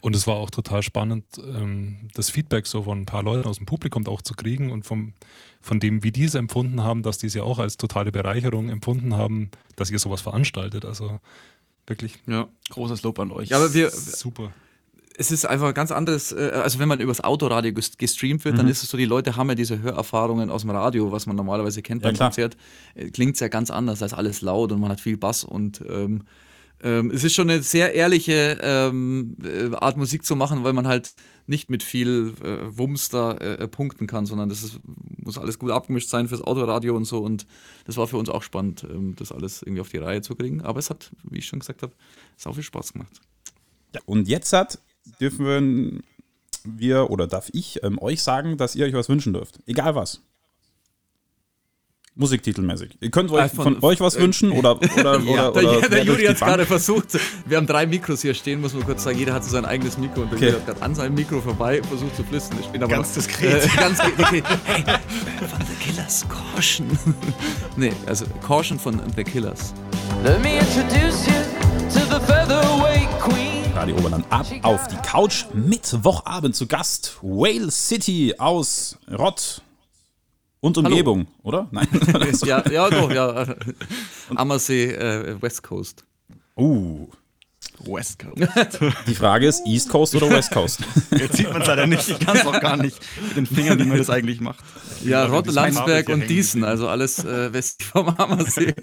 [0.07, 3.57] Und es war auch total spannend, ähm, das Feedback so von ein paar Leuten aus
[3.57, 5.15] dem Publikum auch zu kriegen und vom,
[5.61, 8.69] von dem, wie die es empfunden haben, dass die es ja auch als totale Bereicherung
[8.69, 10.85] empfunden haben, dass ihr sowas veranstaltet.
[10.85, 11.19] Also
[11.89, 12.47] wirklich Ja.
[12.71, 13.53] Großes Lob an euch.
[13.53, 14.53] Aber wir, super.
[15.19, 18.59] es ist einfach ganz anderes, äh, also wenn man übers Autoradio ges- gestreamt wird, Mhm.
[18.59, 21.35] dann ist es so, die Leute haben ja diese Hörerfahrungen aus dem Radio, was man
[21.35, 22.29] normalerweise kennt Ja, beim klar.
[22.29, 22.57] Konzert.
[23.13, 25.83] Klingt es ja ganz anders, da ist alles laut und man hat viel Bass und
[25.89, 26.23] ähm,
[26.83, 30.87] ähm, es ist schon eine sehr ehrliche ähm, äh, Art Musik zu machen, weil man
[30.87, 31.15] halt
[31.47, 35.71] nicht mit viel äh, Wumms da äh, punkten kann, sondern das ist, muss alles gut
[35.71, 37.47] abgemischt sein fürs Autoradio und so und
[37.87, 40.63] das war für uns auch spannend, ähm, das alles irgendwie auf die Reihe zu kriegen,
[40.63, 41.93] aber es hat, wie ich schon gesagt habe,
[42.37, 43.21] sau viel Spaß gemacht.
[44.05, 44.81] Und jetzt hat,
[45.21, 46.03] dürfen
[46.65, 49.61] wir oder darf ich ähm, euch sagen, dass ihr euch was wünschen dürft.
[49.67, 50.23] Egal was.
[52.19, 52.97] Musiktitelmäßig.
[53.01, 55.89] Ihr könnt euch Ah, von, von- euch was äh, wünschen oder, oder, oder, der, oder
[55.91, 57.09] der Juri hat es gerade versucht.
[57.47, 59.19] Wir haben drei Mikros hier stehen, muss man kurz sagen.
[59.19, 60.47] Jeder hat so sein eigenes Mikro und der Okay.
[60.49, 62.59] Juri hat gerade an seinem Mikro vorbei versucht zu flüstern.
[62.61, 63.65] Ich bin aber Ganz noch- diskret.
[63.65, 64.45] Äh, ganz diskret.
[64.65, 64.83] Hey,
[65.47, 66.99] von The Killers, Caution.
[67.77, 69.75] nee, also Caution von The Killers.
[70.25, 71.35] Let me introduce you
[71.93, 73.65] to the featherweight queen.
[73.75, 75.45] Radio Oberland ab auf die Couch.
[75.53, 79.61] Mittwochabend zu Gast Whale City aus Rott
[80.67, 81.69] und Umgebung, oder?
[81.71, 81.89] Nein.
[82.45, 83.47] ja, ja, doch, ja.
[84.35, 86.05] Ammersee, äh, West Coast.
[86.57, 87.07] uh,
[87.85, 88.49] West Coast.
[89.07, 90.81] die Frage ist East Coast oder West Coast?
[91.11, 92.09] Jetzt sieht man es leider nicht.
[92.09, 92.99] Ich kann es auch gar nicht
[93.29, 94.61] mit den Fingern, wie man das eigentlich macht.
[95.05, 98.75] Ja, Rott, das ist mein Landsberg und Diesen, also alles äh, westlich vom Ammersee.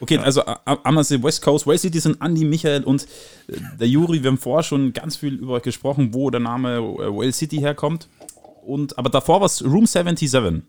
[0.00, 3.02] Okay, also A- A- Ammersee West Coast, Whale City sind Andi, Michael und
[3.48, 4.22] äh, der Juri.
[4.22, 7.58] Wir haben vorher schon ganz viel über euch gesprochen, wo der Name äh, Whale City
[7.58, 8.08] herkommt.
[8.64, 10.62] Und, aber davor war es Room 77.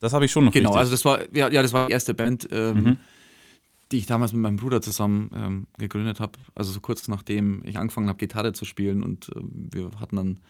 [0.00, 0.80] Das habe ich schon noch Genau, richtig.
[0.80, 2.98] also das war, ja, ja, das war die erste Band, ähm,
[3.90, 6.32] die ich damals mit meinem Bruder zusammen ähm, gegründet habe.
[6.54, 10.40] Also so kurz nachdem ich angefangen habe, Gitarre zu spielen und ähm, wir hatten dann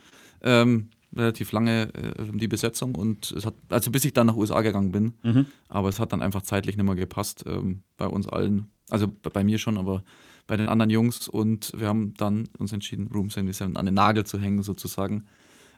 [0.42, 4.60] ähm, relativ lange äh, die Besetzung und es hat, also bis ich dann nach USA
[4.60, 5.14] gegangen bin,
[5.68, 8.66] aber es hat dann einfach zeitlich nicht mehr gepasst ähm, bei uns allen.
[8.90, 10.02] Also bei, bei mir schon, aber
[10.46, 14.24] bei den anderen Jungs und wir haben dann uns entschieden, Room 77 an den Nagel
[14.24, 15.24] zu hängen sozusagen,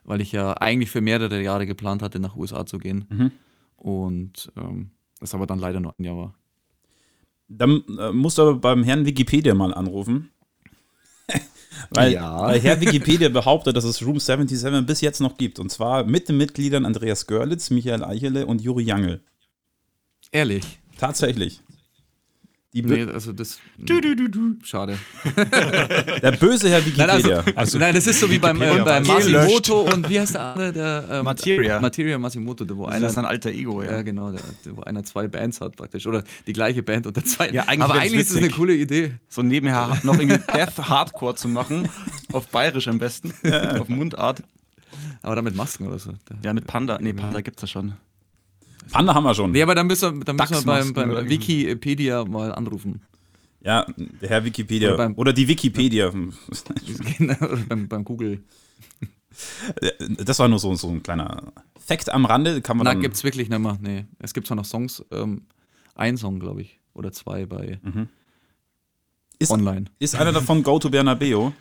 [0.04, 3.32] weil ich ja eigentlich für mehrere Jahre geplant hatte, nach USA zu gehen.
[3.80, 4.90] Und ähm,
[5.20, 6.34] das aber dann leider nur ein Jahr war.
[7.48, 10.30] Dann äh, musst du aber beim Herrn Wikipedia mal anrufen.
[11.90, 12.42] weil, Ja.
[12.42, 15.58] weil Herr Wikipedia behauptet, dass es Room 77 bis jetzt noch gibt.
[15.58, 19.22] Und zwar mit den Mitgliedern Andreas Görlitz, Michael Eichele und Juri Jangel.
[20.30, 20.78] Ehrlich.
[20.98, 21.60] Tatsächlich.
[22.72, 23.58] Die Nee, also das.
[24.62, 24.96] Schade.
[26.22, 27.78] Der böse Herr Nein, also, Wikipedia.
[27.80, 30.72] nein, das ist so wie beim, äh, Wikipedia beim Masimoto und wie heißt der andere?
[30.72, 31.80] Der, ähm, Materia.
[31.80, 33.06] Materia Masimoto, der, wo Das einer.
[33.08, 34.02] ist ein alter Ego, ja, ja.
[34.02, 34.40] genau, der,
[34.76, 36.06] wo einer zwei Bands hat praktisch.
[36.06, 37.50] Oder die gleiche Band unter zwei.
[37.50, 39.14] Ja, eigentlich Aber eigentlich ist es eine coole Idee.
[39.28, 41.88] So nebenher noch irgendwie Death Hardcore zu machen.
[42.32, 43.32] Auf Bayerisch am besten.
[43.80, 44.44] Auf Mundart.
[45.22, 46.12] Aber dann mit Masken oder so.
[46.44, 46.98] Ja, mit Panda.
[47.00, 47.94] Nee, Panda gibt's ja schon.
[48.90, 49.52] Panda haben wir schon.
[49.52, 51.28] Nee, aber dann müssen wir, dann müssen wir beim, oder beim?
[51.28, 53.02] Wikipedia mal anrufen.
[53.62, 54.88] Ja, der Herr Wikipedia.
[54.88, 56.10] Oder beim- Oder die Wikipedia.
[57.18, 57.36] Genau,
[57.68, 58.42] beim, beim Google.
[60.24, 62.62] Das war nur so, so ein kleiner Fact am Rande.
[62.62, 63.78] Kann man Na, dann, gibt's wirklich nicht mehr.
[63.80, 64.06] Nee.
[64.18, 65.42] Es gibt zwar noch Songs, ähm,
[65.94, 66.80] ein Song, glaube ich.
[66.94, 67.78] Oder zwei bei
[69.38, 69.84] ist, online.
[69.98, 71.52] ist einer davon Go to Bernabeo?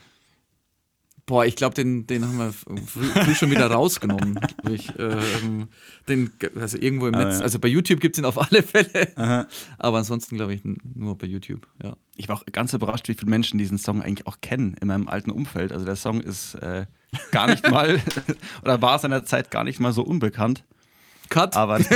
[1.30, 4.40] Boah, ich glaube, den, den haben wir früh, früh schon wieder rausgenommen.
[4.68, 5.68] ich, ähm,
[6.08, 7.38] den, also irgendwo im Ah, Netz.
[7.38, 7.44] ja.
[7.44, 9.46] Also bei YouTube gibt es ihn auf alle Fälle.
[9.78, 11.68] Aber ansonsten glaube ich nur bei YouTube.
[11.84, 11.96] Ja.
[12.16, 15.08] Ich war auch ganz überrascht, wie viele Menschen diesen Song eigentlich auch kennen in meinem
[15.08, 15.72] alten Umfeld.
[15.72, 16.88] Also der Song ist äh,
[17.30, 18.02] gar nicht mal,
[18.64, 20.64] oder war seiner Zeit gar nicht mal so unbekannt.
[21.30, 21.56] Cut.
[21.56, 21.80] Aber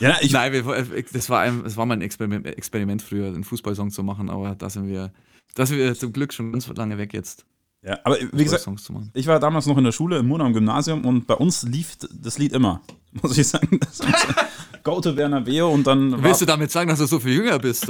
[0.00, 3.44] Ja, ich, Nein, wir, das, war ein, das war mal ein Experiment, Experiment früher, einen
[3.44, 5.12] Fußballsong zu machen, aber da sind wir,
[5.54, 7.44] da sind wir zum Glück schon ganz lange weg jetzt,
[7.82, 9.10] ja, aber wie gesagt, Songs zu machen.
[9.14, 11.96] ich war damals noch in der Schule, im Murnau im Gymnasium und bei uns lief
[12.12, 12.80] das Lied immer.
[13.22, 13.78] Muss ich sagen.
[13.80, 14.00] Das
[14.84, 16.22] Go to Bernabeo und dann.
[16.22, 17.86] Willst du damit sagen, dass du so viel jünger bist?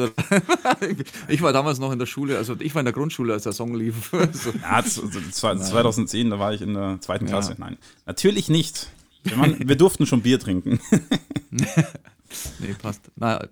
[1.28, 3.52] ich war damals noch in der Schule, also ich war in der Grundschule, als der
[3.52, 4.10] Song lief.
[4.32, 4.50] so.
[4.62, 5.02] Ja, z-
[5.34, 7.30] zwei- 2010, da war ich in der zweiten Ja.
[7.32, 7.54] Klasse.
[7.58, 8.90] Nein, natürlich nicht.
[9.24, 10.80] Wir, waren, wir durften schon Bier trinken.
[11.50, 13.00] Nee, passt.
[13.16, 13.44] Na,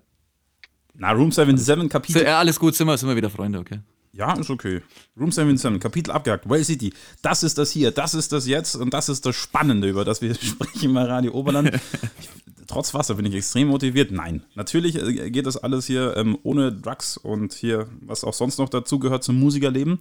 [0.93, 2.23] Na, Room 77, so, Kapitel.
[2.23, 3.79] ja, alles gut, sind wir, sind wir wieder Freunde, okay.
[4.17, 4.81] Ja, ist okay.
[5.15, 6.49] Room 77, Kapitel abgehakt.
[6.49, 6.91] Well City.
[7.21, 10.23] Das ist das hier, das ist das jetzt und das ist das Spannende, über das
[10.23, 11.79] wir sprechen bei Radio Oberland.
[12.19, 12.29] Ich,
[12.65, 14.11] trotz Wasser bin ich extrem motiviert.
[14.11, 18.57] Nein, natürlich äh, geht das alles hier ähm, ohne Drugs und hier, was auch sonst
[18.57, 19.99] noch dazu gehört zum Musikerleben.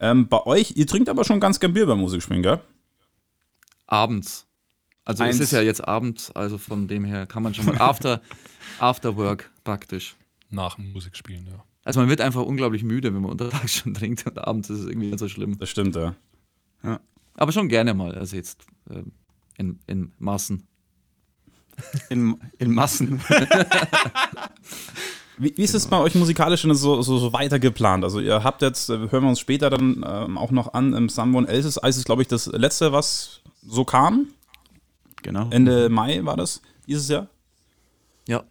[0.00, 2.60] Ähm, bei euch, ihr trinkt aber schon ganz gern Bier beim Musikspielen, gell?
[3.86, 4.46] Abends.
[5.04, 5.36] Also Eins.
[5.36, 8.20] es ist ja jetzt abends, also von dem her kann man schon mal after,
[8.80, 10.16] after work praktisch.
[10.50, 11.64] Nach dem Musikspielen, ja.
[11.88, 14.86] Also man wird einfach unglaublich müde, wenn man untertags schon trinkt und abends ist es
[14.88, 15.58] irgendwie nicht so schlimm.
[15.58, 16.14] Das stimmt, ja.
[17.32, 19.12] Aber schon gerne mal, also jetzt ähm,
[19.56, 20.64] in, in Maßen.
[22.10, 23.22] in, in Massen.
[25.38, 28.02] Wie, wie ist es bei euch musikalisch denn so, so, so weiter geplant?
[28.02, 31.08] Also ihr habt jetzt, äh, hören wir uns später dann ähm, auch noch an, im
[31.08, 34.26] Someone Else's Eyes ist, glaube ich, das letzte, was so kam.
[35.22, 35.48] Genau.
[35.50, 37.28] Ende Mai war das dieses Jahr.
[38.26, 38.42] Ja.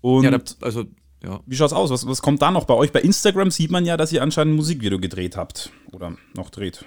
[0.00, 0.84] Und ja, da, also,
[1.22, 1.40] ja.
[1.46, 1.90] wie schaut's aus?
[1.90, 2.64] Was, was kommt da noch?
[2.64, 5.72] Bei euch bei Instagram sieht man ja, dass ihr anscheinend ein Musikvideo gedreht habt.
[5.92, 6.84] Oder noch dreht.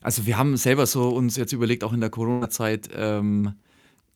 [0.00, 3.54] Also wir haben selber so uns jetzt überlegt, auch in der Corona-Zeit, ähm,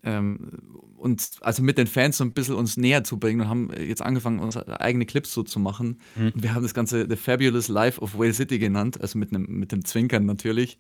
[0.04, 0.50] ähm,
[0.96, 4.02] uns, also mit den Fans so ein bisschen uns näher zu bringen und haben jetzt
[4.02, 6.00] angefangen, unsere eigene Clips so zu machen.
[6.34, 9.46] Und wir haben das Ganze The Fabulous Life of Whale City genannt, also mit einem
[9.46, 10.76] mit dem Zwinkern natürlich.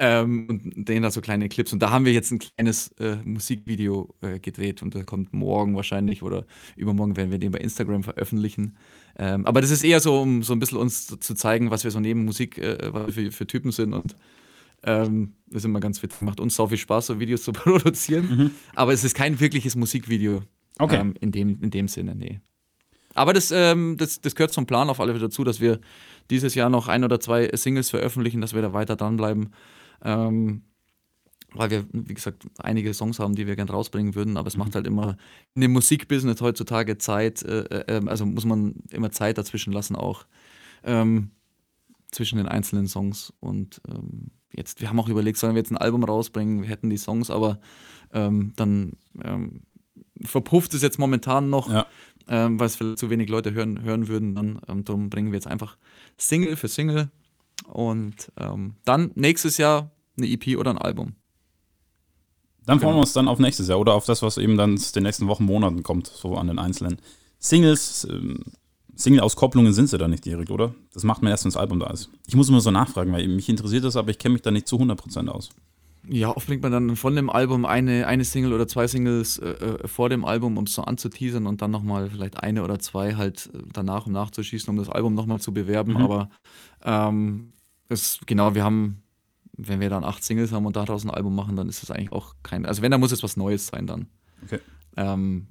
[0.00, 1.72] Ähm, und denen da so kleine Clips.
[1.72, 5.74] Und da haben wir jetzt ein kleines äh, Musikvideo äh, gedreht und das kommt morgen
[5.74, 8.76] wahrscheinlich oder übermorgen werden wir den bei Instagram veröffentlichen.
[9.18, 11.90] Ähm, aber das ist eher so, um so ein bisschen uns zu, zeigen, was wir
[11.90, 14.14] so neben Musik, äh, für, für Typen sind und
[14.84, 16.22] ähm, das ist immer ganz witzig.
[16.22, 18.52] Macht uns so viel Spaß, so Videos zu produzieren.
[18.76, 20.42] Aber es ist kein wirkliches Musikvideo.
[20.78, 20.96] Okay.
[20.96, 22.40] Ähm, in, dem, in dem Sinne, nee.
[23.14, 25.80] Aber das, ähm, das, das gehört zum Plan auf alle Fälle dazu, dass wir
[26.30, 29.50] dieses Jahr noch ein oder zwei Singles veröffentlichen, dass wir da weiter dranbleiben.
[30.02, 30.62] Ähm,
[31.54, 34.74] weil wir, wie gesagt, einige Songs haben, die wir gern rausbringen würden, aber es macht
[34.74, 35.16] halt immer
[35.54, 37.62] in dem Musikbusiness heutzutage Zeit, äh,
[37.96, 40.26] äh, also muss man immer Zeit dazwischen lassen auch.
[40.84, 41.30] Ähm,
[42.10, 43.32] zwischen den einzelnen Songs.
[43.40, 46.62] Und ähm, jetzt, wir haben auch überlegt, sollen wir jetzt ein Album rausbringen?
[46.62, 47.60] Wir hätten die Songs, aber
[48.12, 49.62] ähm, dann ähm,
[50.22, 51.86] verpufft es jetzt momentan noch, Ja.
[52.28, 54.34] ähm, weil es vielleicht zu wenig Leute hören, hören würden.
[54.34, 55.76] Dann ähm, darum bringen wir jetzt einfach
[56.16, 57.10] Single für Single
[57.68, 61.14] und ähm, dann nächstes Jahr eine EP oder ein Album.
[62.66, 64.82] Dann freuen wir uns dann auf nächstes Jahr oder auf das, was eben dann in
[64.94, 66.98] den nächsten Wochen, Monaten kommt, so an den einzelnen
[67.38, 68.06] Singles.
[68.10, 68.40] Ähm,
[68.94, 70.74] Single-Auskopplungen sind sie da nicht direkt, oder?
[70.92, 72.10] Das macht man erst, wenn das Album da ist.
[72.26, 74.66] Ich muss immer so nachfragen, weil mich interessiert das, aber ich kenne mich da nicht
[74.66, 75.50] zu 100% aus.
[76.10, 79.50] Ja, oft bringt man dann von dem Album eine, eine Single oder zwei Singles äh,
[79.50, 83.14] äh, vor dem Album, um es so anzuteasern und dann nochmal vielleicht eine oder zwei
[83.14, 85.92] halt äh, danach um nachzuschießen, um das Album nochmal zu bewerben.
[85.92, 85.98] Mhm.
[85.98, 86.30] Aber
[86.84, 87.52] ähm,
[87.88, 89.02] das, genau, wir haben,
[89.56, 92.12] wenn wir dann acht Singles haben und daraus ein Album machen, dann ist das eigentlich
[92.12, 94.08] auch kein, also wenn, dann muss es was Neues sein dann.
[94.44, 94.60] Okay.
[94.96, 95.48] Ähm,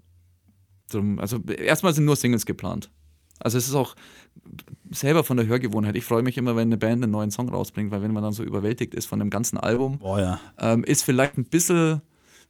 [0.89, 2.89] drum, also erstmal sind nur Singles geplant.
[3.39, 3.95] Also es ist auch
[4.89, 5.95] selber von der Hörgewohnheit.
[5.95, 8.33] Ich freue mich immer, wenn eine Band einen neuen Song rausbringt, weil wenn man dann
[8.33, 10.39] so überwältigt ist von dem ganzen Album, Boah, ja.
[10.59, 12.01] ähm, ist vielleicht ein bisschen,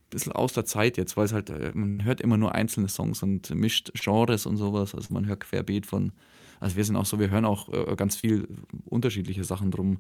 [0.09, 3.21] bisschen aus der Zeit jetzt, weil es halt, äh, man hört immer nur einzelne Songs
[3.21, 4.95] und mischt Genres und sowas.
[4.95, 6.13] Also man hört querbeet von,
[6.59, 8.47] also wir sind auch so, wir hören auch äh, ganz viel
[8.85, 9.99] unterschiedliche Sachen drum.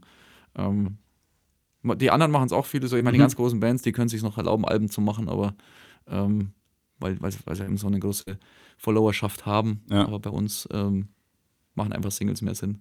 [0.55, 0.97] Ähm,
[1.83, 3.23] die anderen machen es auch viele so, ich meine, die Mhm.
[3.23, 5.55] ganz großen Bands, die können sich noch erlauben, Alben zu machen, aber
[6.07, 6.51] ähm,
[6.99, 8.37] weil, weil, weil sie eben so eine große
[8.77, 9.81] Followerschaft haben.
[9.89, 10.05] Ja.
[10.05, 11.09] Aber bei uns ähm,
[11.75, 12.79] machen einfach Singles mehr Sinn.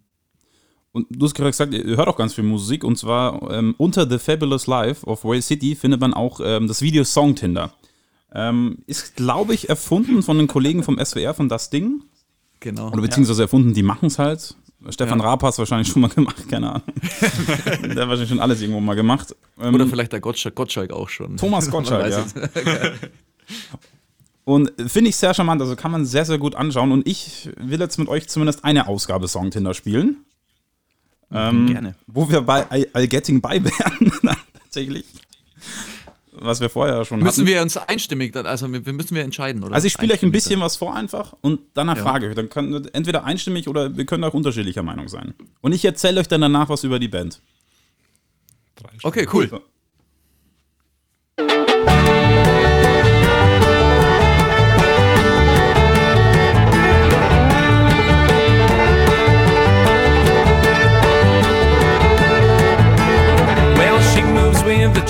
[0.93, 4.09] Und du hast gerade gesagt, ihr hört auch ganz viel Musik und zwar ähm, unter
[4.09, 7.75] The Fabulous Life of Whale City findet man auch ähm, das Video Song Tinder.
[8.33, 12.03] Ähm, ist, glaube ich, erfunden von den Kollegen vom SWR, von Das Ding.
[12.61, 12.89] Genau.
[12.89, 14.55] Oder beziehungsweise erfunden, die machen es halt.
[14.91, 15.25] Stefan Ja.
[15.25, 16.83] Raab hat es wahrscheinlich schon mal gemacht, keine Ahnung.
[17.83, 19.35] Der hat wahrscheinlich schon alles irgendwo mal gemacht.
[19.59, 21.37] Ähm, Oder vielleicht der Gottschalk, Gottschalk auch schon.
[21.37, 22.25] Thomas Gottschalk, ja.
[24.45, 26.93] Und finde ich sehr charmant, also kann man sehr, sehr gut anschauen.
[26.93, 30.19] Und ich will jetzt mit euch zumindest eine Ausgabe Song Tinder spielen.
[31.33, 31.97] Ähm, Gerne.
[32.07, 35.05] Wo wir bei I'll Getting By wären, tatsächlich.
[36.39, 37.47] Was wir vorher schon Müssen hatten.
[37.47, 39.75] wir uns einstimmig, dann, also wir müssen wir entscheiden, oder?
[39.75, 42.03] also ich spiele euch ein bisschen was vor einfach und danach Ja.
[42.03, 42.37] frage ich euch.
[42.37, 45.35] Dann können entweder einstimmig oder wir können auch unterschiedlicher Meinung sein.
[45.63, 47.41] Und ich erzähle euch dann danach was über die Band.
[49.03, 49.49] Okay, cool.
[49.49, 49.63] So.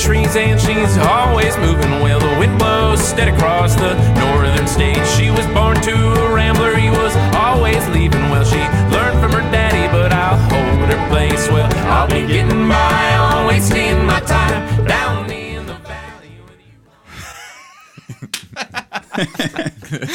[0.07, 2.21] Trees and she's always moving well.
[2.21, 5.11] The wind blows steady across the northern states.
[5.17, 8.45] She was born to a rambler, he was always leaving well.
[8.45, 8.63] She
[8.95, 11.69] learned from her daddy, but I'll hold her place well.
[11.91, 15.26] I'll be getting by, on wasting my time down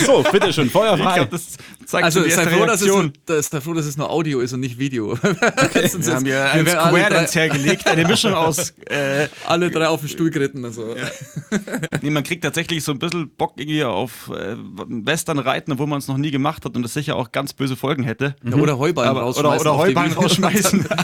[0.06, 1.16] So, bitteschön, Feuer Ich frei.
[1.16, 2.92] glaube, das zeigt Also sei froh, dass es,
[3.26, 5.18] das, sei froh, dass es nur Audio ist und nicht Video.
[5.22, 8.72] Wir haben ja ein werden alle Square drei- Dance hergelegt, eine Mischung aus.
[8.90, 10.66] Äh, Alle drei auf den Stuhl geritten.
[10.66, 10.96] Also.
[12.02, 16.00] nee, man kriegt tatsächlich so ein bisschen Bock irgendwie auf äh, Western reiten, obwohl man
[16.00, 18.36] es noch nie gemacht hat und das sicher auch ganz böse Folgen hätte.
[18.44, 19.62] Ja, oder Heuballen Aber- rausschmeißen.
[19.62, 20.86] oder- oder Heuballen rausschmeißen.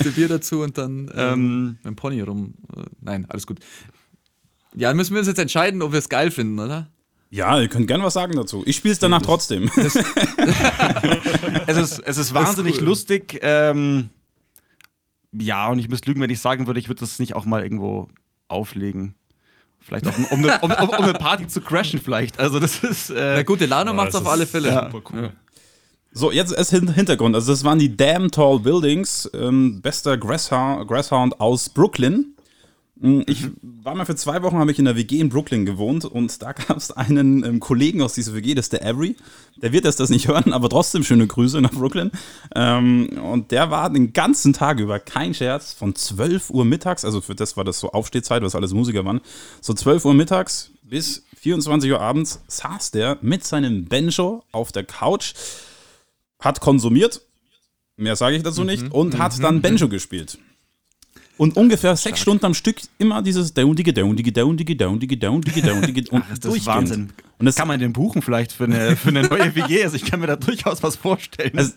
[0.00, 2.54] Du Bier dazu und dann ähm, Ähm, mit dem Pony rum.
[2.76, 3.58] Äh, Nein, alles gut.
[4.74, 6.88] Ja, dann müssen wir uns jetzt entscheiden, ob wir es geil finden, oder?
[7.30, 8.62] Ja, ihr könnt gerne was sagen dazu.
[8.66, 9.70] Ich spiele es danach trotzdem.
[11.66, 12.86] Es ist, es ist wahnsinnig cool.
[12.86, 13.38] lustig.
[13.42, 14.10] Ähm,
[15.32, 17.62] ja, und ich müsste lügen, wenn ich sagen würde, ich würde das nicht auch mal
[17.62, 18.08] irgendwo
[18.48, 19.14] auflegen.
[19.78, 22.38] Vielleicht auch, um, eine, um, um, um eine Party zu crashen, vielleicht.
[22.40, 23.10] Also, das ist.
[23.10, 24.72] Äh, Na, gute Laune macht es das auf alle ist Fälle.
[24.90, 25.32] Super cool.
[26.12, 27.34] So, jetzt Hin- Hintergrund.
[27.36, 29.30] Also, das waren die Damn Tall Buildings.
[29.32, 32.34] Ähm, bester Grasshound, Grasshound aus Brooklyn.
[33.00, 36.04] Mm, Ich war mal für zwei Wochen, habe ich in der WG in Brooklyn gewohnt
[36.04, 39.16] und da gab es einen ähm, Kollegen aus dieser WG, das ist der Avery.
[39.56, 42.10] Der wird jetzt das nicht hören, aber trotzdem schöne Grüße nach Brooklyn.
[42.54, 47.20] Ähm, und der war den ganzen Tag über, kein Scherz, von 12 Uhr mittags, also
[47.20, 49.20] für das war das so Aufstehzeit, was alles Musiker waren,
[49.60, 54.84] so 12 Uhr mittags bis 24 Uhr abends saß der mit seinem Banjo auf der
[54.84, 55.34] Couch,
[56.38, 57.22] hat konsumiert,
[57.96, 60.38] mehr sage ich dazu nicht, und hat dann Banjo gespielt.
[61.40, 65.00] Und ungefähr sechs Stunden am Stück immer dieses down digi down digi down digi down
[65.00, 66.66] digi down digi down digi und das ist durchgehend.
[66.66, 67.12] Wahnsinn.
[67.38, 69.82] Und das kann man den buchen vielleicht für eine, für eine neue WG?
[69.82, 71.56] Also, ich kann mir da durchaus was vorstellen.
[71.56, 71.72] Also,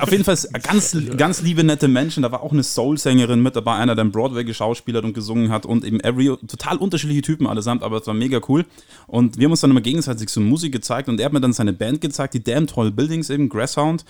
[0.00, 2.24] auf jeden Fall ganz, ganz liebe, nette Menschen.
[2.24, 5.64] Da war auch eine Soul-Sängerin mit dabei, einer, der im Broadway geschauspielert und gesungen hat
[5.64, 8.66] und eben every, total unterschiedliche Typen allesamt, aber es war mega cool.
[9.06, 11.52] Und wir haben uns dann immer gegenseitig so Musik gezeigt und er hat mir dann
[11.52, 14.04] seine Band gezeigt, die Damn Tall Buildings eben, Grasshound.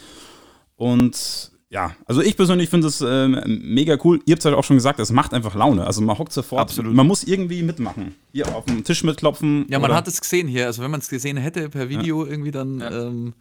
[0.76, 4.20] Und ja, also ich persönlich finde es ähm, mega cool.
[4.24, 5.86] Ihr habt es halt auch schon gesagt, es macht einfach Laune.
[5.86, 6.94] Also man hockt sofort, Absolut.
[6.94, 8.14] man muss irgendwie mitmachen.
[8.32, 9.66] Hier auf dem Tisch mitklopfen.
[9.68, 10.66] Ja, man hat es gesehen hier.
[10.66, 13.34] Also wenn man es gesehen hätte per Video irgendwie, dann ähm,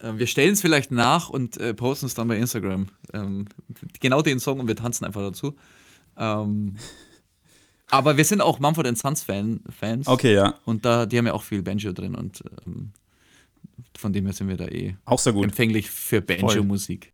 [0.00, 2.88] äh, wir stellen es vielleicht nach und äh, posten es dann bei Instagram.
[3.12, 3.46] Ähm,
[4.00, 5.54] genau den Song und wir tanzen einfach dazu.
[6.16, 6.76] Ähm,
[7.90, 10.08] aber wir sind auch Mumford Sons Fan, Fans.
[10.08, 12.90] Okay, ja, Und da, die haben ja auch viel Banjo drin und ähm,
[13.96, 15.44] von dem her sind wir da eh auch sehr gut.
[15.44, 17.12] empfänglich für Banjo-Musik.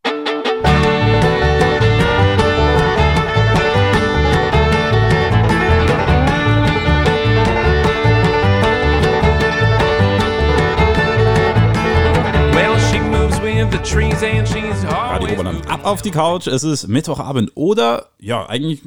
[13.63, 15.69] Radio Oberland.
[15.69, 18.81] Ab auf die Couch, es ist Mittwochabend oder, ja, eigentlich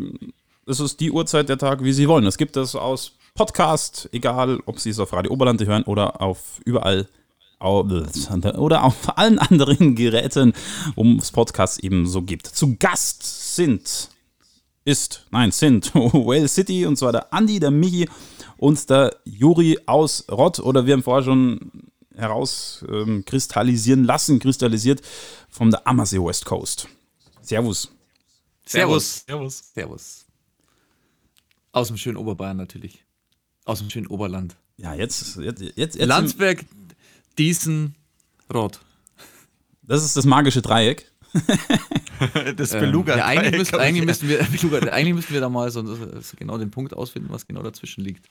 [0.66, 2.26] ist es die Uhrzeit der Tag, wie Sie wollen.
[2.26, 6.60] Es gibt es aus Podcast, egal ob Sie es auf Radio Oberland hören oder auf
[6.66, 7.08] überall
[7.60, 10.54] oder auf allen anderen Geräten,
[10.96, 12.48] um es Podcasts eben so gibt.
[12.48, 14.10] Zu Gast sind,
[14.86, 18.10] ist, nein, sind Whale City und zwar der Andi, der Michi
[18.58, 21.60] und der Juri aus Rott oder wir haben vorher schon
[22.15, 25.02] heraus ähm, kristallisieren lassen, kristallisiert
[25.49, 26.88] von der Ammersee West Coast.
[27.41, 27.91] Servus.
[28.65, 29.23] Servus.
[29.28, 29.63] Servus.
[29.73, 30.26] Servus.
[31.71, 33.04] Aus dem schönen Oberbayern natürlich.
[33.65, 34.56] Aus dem schönen Oberland.
[34.78, 36.65] Ja, jetzt, jetzt, jetzt, jetzt Landsberg,
[37.38, 37.95] Diesen,
[38.54, 38.80] Rot.
[39.82, 41.12] das ist das magische Dreieck.
[42.58, 43.17] das Ähm, Beluga.
[43.17, 46.02] ja, eigentlich, müssten, eigentlich, müssten wir, Beluga, eigentlich müssten wir da mal so, so
[46.38, 48.28] genau den Punkt ausfinden, was genau dazwischen liegt.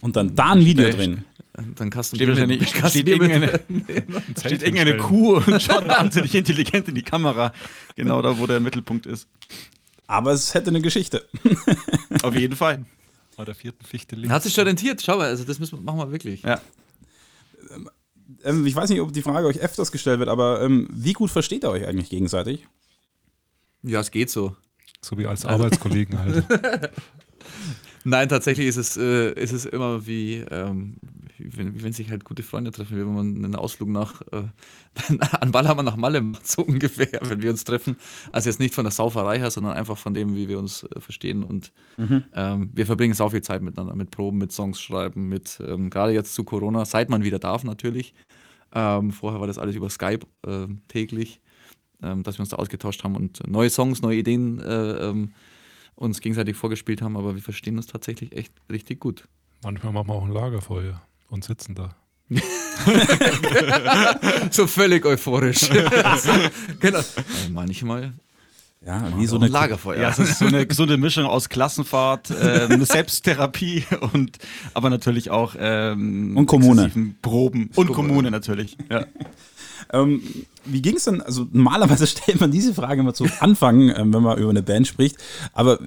[0.00, 1.24] Und dann da ein Video drin.
[1.56, 3.60] Dann kannst du Steht wahrscheinlich kannst du steht irgendeine,
[4.38, 7.52] steht irgendeine Kuh und schaut wahnsinnig intelligent in die Kamera.
[7.94, 9.26] Genau da, wo der Mittelpunkt ist.
[10.06, 11.26] Aber es hätte eine Geschichte.
[12.22, 12.84] Auf jeden Fall.
[13.36, 14.32] Bei der vierten Fichte links.
[14.32, 16.42] Hat sich schon rentiert, schau mal, also das müssen wir, machen wir wirklich.
[16.42, 16.60] Ja.
[18.44, 21.30] Ähm, ich weiß nicht, ob die Frage euch öfters gestellt wird, aber ähm, wie gut
[21.30, 22.66] versteht ihr euch eigentlich gegenseitig?
[23.82, 24.56] Ja, es geht so.
[25.00, 26.44] So wie als Arbeitskollegen halt.
[28.04, 31.15] Nein, tatsächlich ist es, äh, ist es immer wie, ähm, wie,
[31.54, 34.44] wenn, wie wenn sich halt gute Freunde treffen, wie wenn man einen Ausflug nach äh,
[35.40, 37.96] an Ballhammer nach Malle macht, so ungefähr, wenn wir uns treffen.
[38.32, 41.00] Also jetzt nicht von der Sauferei her, sondern einfach von dem, wie wir uns äh,
[41.00, 41.42] verstehen.
[41.42, 41.72] Und
[42.34, 46.12] ähm, wir verbringen sau viel Zeit miteinander, mit Proben, mit Songs schreiben, mit ähm, gerade
[46.12, 48.14] jetzt zu Corona, seit man wieder darf natürlich.
[48.74, 51.40] Ähm, vorher war das alles über Skype äh, täglich,
[52.02, 55.32] ähm, dass wir uns da ausgetauscht haben und neue Songs, neue Ideen äh, ähm,
[55.94, 59.28] uns gegenseitig vorgespielt haben, aber wir verstehen uns tatsächlich echt richtig gut.
[59.62, 61.94] Manchmal machen wir auch ein Lagerfeuer und sitzen da.
[64.50, 65.70] so völlig euphorisch.
[66.80, 66.98] genau.
[66.98, 67.02] Äh,
[67.50, 68.14] Manchmal
[68.84, 70.02] Ja, wie so ein eine Lagerfeuer.
[70.02, 74.38] Ja, es ist so eine gesunde Mischung aus Klassenfahrt, ähm, Selbsttherapie und
[74.74, 76.90] aber natürlich auch ähm, Und Kommune.
[77.22, 78.76] Proben und Kommune natürlich.
[78.90, 79.06] Ja.
[79.92, 80.22] Ähm,
[80.64, 81.22] wie ging es denn?
[81.22, 84.88] Also normalerweise stellt man diese Frage immer zu Anfang, ähm, wenn man über eine Band
[84.88, 85.16] spricht.
[85.52, 85.78] Aber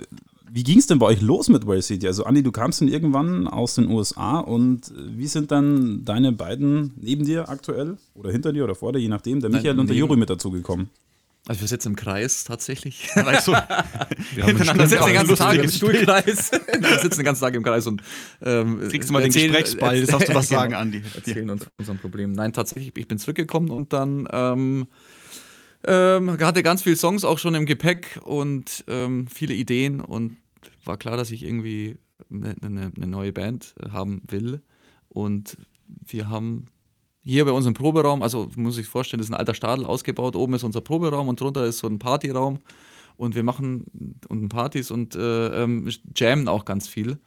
[0.51, 2.07] wie ging es denn bei euch los mit Whale City?
[2.07, 6.31] Also Andi, du kamst dann irgendwann aus den USA und äh, wie sind dann deine
[6.31, 9.79] beiden neben dir aktuell oder hinter dir oder vor dir, je nachdem, der Nein, Michael
[9.79, 10.89] und der Juri mit dazugekommen?
[11.47, 13.09] Also wir sitzen im Kreis tatsächlich.
[13.15, 13.59] Weil so Wir
[14.43, 15.69] haben hintereinander Wir sitzen den ganzen Tag im.
[15.69, 16.51] Stuhlkreis.
[16.79, 18.01] wir sitzen den ganzen Tag im Kreis und
[18.43, 20.61] ähm, Kriegst du mal den erzählen- Gesprächsball, jetzt darfst du was Genau.
[20.61, 21.01] sagen, Andi.
[21.15, 22.33] erzählen uns unseren Problem.
[22.33, 24.87] Nein, tatsächlich, ich bin zurückgekommen und dann ähm,
[25.85, 30.37] ähm, hatte ganz viele Songs auch schon im Gepäck und ähm, viele Ideen und
[30.83, 31.97] war klar, dass ich irgendwie
[32.31, 34.61] eine, eine, eine neue Band haben will.
[35.07, 36.67] Und wir haben
[37.23, 40.35] hier bei uns im Proberaum, also muss ich vorstellen, das ist ein alter Stadel ausgebaut.
[40.35, 42.59] Oben ist unser Proberaum und drunter ist so ein Partyraum.
[43.17, 47.19] Und wir machen unten Partys und äh, ähm, jammen auch ganz viel.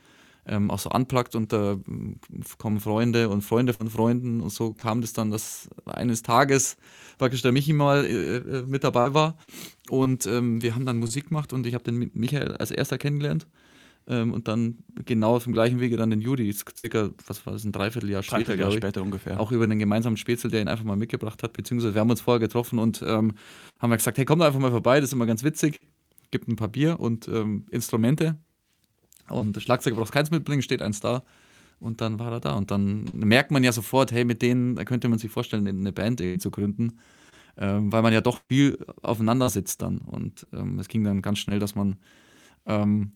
[0.47, 2.17] Ähm, auch so unplugged und da ähm,
[2.59, 6.77] kommen Freunde und Freunde von Freunden und so kam das dann, dass eines Tages
[7.19, 9.37] praktisch der Michi mal äh, äh, mit dabei war
[9.89, 13.47] und ähm, wir haben dann Musik gemacht und ich habe den Michael als erster kennengelernt
[14.09, 17.65] ähm, und dann genau auf dem gleichen Wege dann den Juri, circa, was war das,
[17.65, 18.83] ein Dreivierteljahr später, Dreiviertel Jahre glaube ich.
[18.85, 19.41] später ungefähr.
[19.41, 22.21] Auch über den gemeinsamen Spätzle, der ihn einfach mal mitgebracht hat, beziehungsweise wir haben uns
[22.21, 23.35] vorher getroffen und ähm,
[23.79, 25.81] haben wir gesagt, hey, komm doch einfach mal vorbei, das ist immer ganz witzig.
[26.31, 28.39] Gibt ein paar Bier und ähm, Instrumente.
[29.33, 31.23] Und der Schlagzeuger braucht keins mitbringen, steht eins da.
[31.81, 32.55] Und dann war er da.
[32.55, 35.93] Und dann merkt man ja sofort, hey, mit denen, da könnte man sich vorstellen, eine
[35.93, 36.99] Band zu gründen.
[37.57, 39.99] Ähm, weil man ja doch viel aufeinander sitzt dann.
[39.99, 41.97] Und ähm, es ging dann ganz schnell, dass man
[42.65, 43.13] ähm,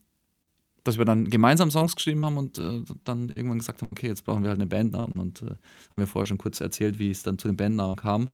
[0.86, 4.24] dass wir dann gemeinsam Songs geschrieben haben und äh, dann irgendwann gesagt haben, okay, jetzt
[4.24, 5.58] brauchen wir halt einen Bandnamen und äh, haben
[5.96, 8.28] wir vorher schon kurz erzählt, wie es dann zu dem Bandnamen kam.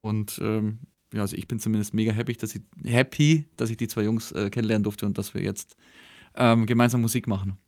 [0.00, 0.80] Und ähm,
[1.12, 4.32] ja, also ich bin zumindest mega happy, dass ich happy, dass ich die zwei Jungs
[4.32, 5.76] äh, kennenlernen durfte und dass wir jetzt
[6.36, 7.58] ähm, gemeinsam Musik machen.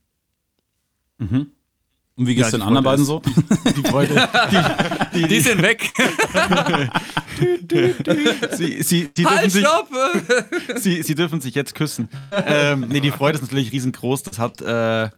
[1.18, 1.48] Mhm.
[2.16, 3.22] Und wie geht's Ja, den die anderen Freude beiden so?
[3.64, 4.14] Die Freude.
[5.12, 5.92] Die, die, Die sind weg.
[8.56, 9.88] sie, sie, sie, dürfen halt, sich, stopp!
[10.76, 12.08] sie, sie dürfen sich jetzt küssen.
[12.32, 14.24] ähm, nee, die Freude ist natürlich riesengroß.
[14.24, 14.60] Das hat.
[14.60, 15.10] Äh,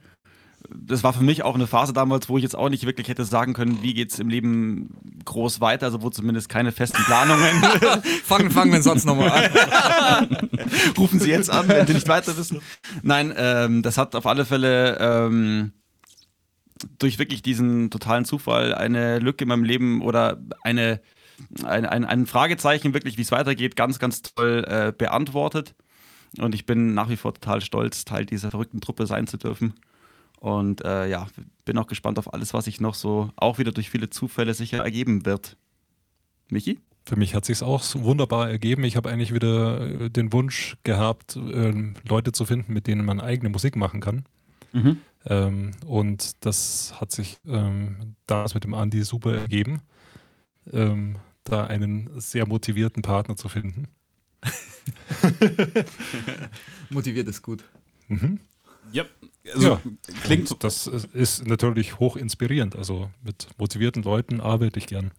[0.72, 3.24] das war für mich auch eine Phase damals, wo ich jetzt auch nicht wirklich hätte
[3.24, 7.62] sagen können, wie geht's im Leben groß weiter, also wo zumindest keine festen Planungen.
[8.24, 10.48] fangen, fangen wir sonst nochmal an.
[10.98, 12.60] Rufen Sie jetzt an, wenn Sie nicht weiter wissen.
[13.02, 15.72] Nein, ähm, das hat auf alle Fälle ähm,
[16.98, 21.00] durch wirklich diesen totalen Zufall eine Lücke in meinem Leben oder eine,
[21.64, 25.74] ein, ein, ein Fragezeichen, wirklich, wie es weitergeht, ganz, ganz toll äh, beantwortet.
[26.38, 29.74] Und ich bin nach wie vor total stolz, Teil dieser verrückten Truppe sein zu dürfen.
[30.40, 31.26] Und äh, ja,
[31.66, 34.78] bin auch gespannt auf alles, was sich noch so auch wieder durch viele Zufälle sicher
[34.78, 35.56] ergeben wird.
[36.48, 36.80] Michi?
[37.04, 38.84] Für mich hat sich auch wunderbar ergeben.
[38.84, 43.20] Ich habe eigentlich wieder äh, den Wunsch gehabt, ähm, Leute zu finden, mit denen man
[43.20, 44.24] eigene Musik machen kann.
[44.72, 44.98] Mhm.
[45.26, 49.82] Ähm, und das hat sich ähm, damals mit dem Andi super ergeben,
[50.72, 53.88] ähm, da einen sehr motivierten Partner zu finden.
[56.90, 57.64] Motiviert ist gut.
[58.08, 58.40] Mhm.
[58.92, 59.04] Ja,
[59.54, 59.80] also Ja.
[60.24, 62.76] klingt Und das ist- natürlich hoch inspirierend.
[62.76, 65.10] Also mit motivierten Leuten arbeite ich gern.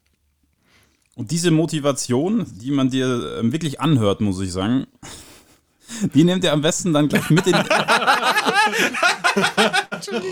[1.15, 4.87] Und diese Motivation, die man dir ähm, wirklich anhört, muss ich sagen,
[6.13, 7.55] die nehmt ihr am besten dann gleich mit in.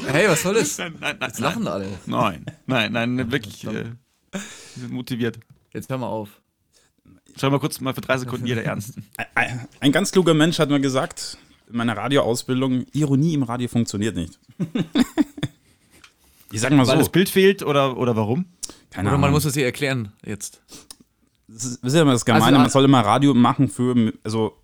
[0.07, 0.77] Hey, was soll das?
[0.77, 1.29] Nein, nein, nein.
[1.29, 1.87] Jetzt lachen alle.
[2.05, 3.85] Nein, nein, nein, wirklich äh,
[4.75, 5.39] sind motiviert.
[5.73, 6.29] Jetzt hör mal auf.
[7.39, 8.95] Schau mal kurz mal für drei Sekunden jeder ernst.
[9.35, 11.37] Ein, ein ganz kluger Mensch hat mir gesagt,
[11.70, 14.39] in meiner Radioausbildung, Ironie im Radio funktioniert nicht.
[16.51, 18.45] Ich sag mal Weil so, das Bild fehlt oder, oder warum?
[18.89, 19.36] keine Oder man Ahnung.
[19.36, 20.61] muss es ihr erklären jetzt.
[21.47, 24.13] das ist, das ist ja immer das Gemeine, Also, man soll immer Radio machen für,
[24.24, 24.57] also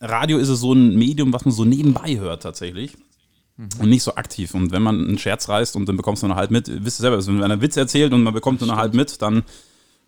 [0.00, 2.96] Radio ist es so ein Medium, was man so nebenbei hört tatsächlich.
[3.56, 4.52] Und nicht so aktiv.
[4.54, 7.02] Und wenn man einen Scherz reißt und dann bekommst du nur halb mit, wisst ihr
[7.02, 9.38] selber, also wenn einer einen Witz erzählt und man bekommt nur halb mit, dann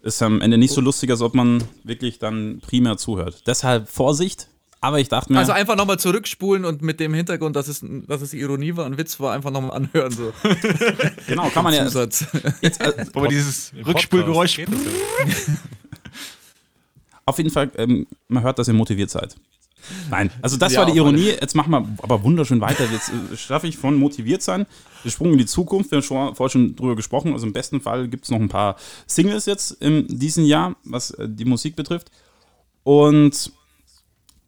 [0.02, 3.44] ist es am Ende nicht so lustig, als ob man wirklich dann primär zuhört.
[3.46, 4.48] Deshalb Vorsicht,
[4.80, 8.20] aber ich dachte mir, Also einfach nochmal zurückspulen und mit dem Hintergrund, dass es, dass
[8.20, 10.12] es Ironie war, ein Witz war, einfach nochmal anhören.
[10.12, 10.32] So.
[11.26, 11.84] genau, kann man ja.
[11.86, 12.26] Zusatz.
[12.60, 14.60] Jetzt, äh, Aber dieses Rückspulgeräusch.
[17.24, 19.34] Auf jeden Fall, ähm, man hört, dass ihr motiviert seid.
[20.10, 21.30] Nein, also das Ja, war die Ironie.
[21.40, 22.84] Jetzt machen wir aber wunderschön weiter.
[22.92, 24.66] Jetzt äh, schaffe ich von motiviert sein.
[25.02, 25.90] Wir sprungen in die Zukunft.
[25.90, 27.32] Wir haben schon, vorher schon drüber gesprochen.
[27.32, 31.10] Also im besten Fall gibt es noch ein paar Singles jetzt in diesem Jahr, was
[31.12, 32.10] äh, die Musik betrifft.
[32.82, 33.52] Und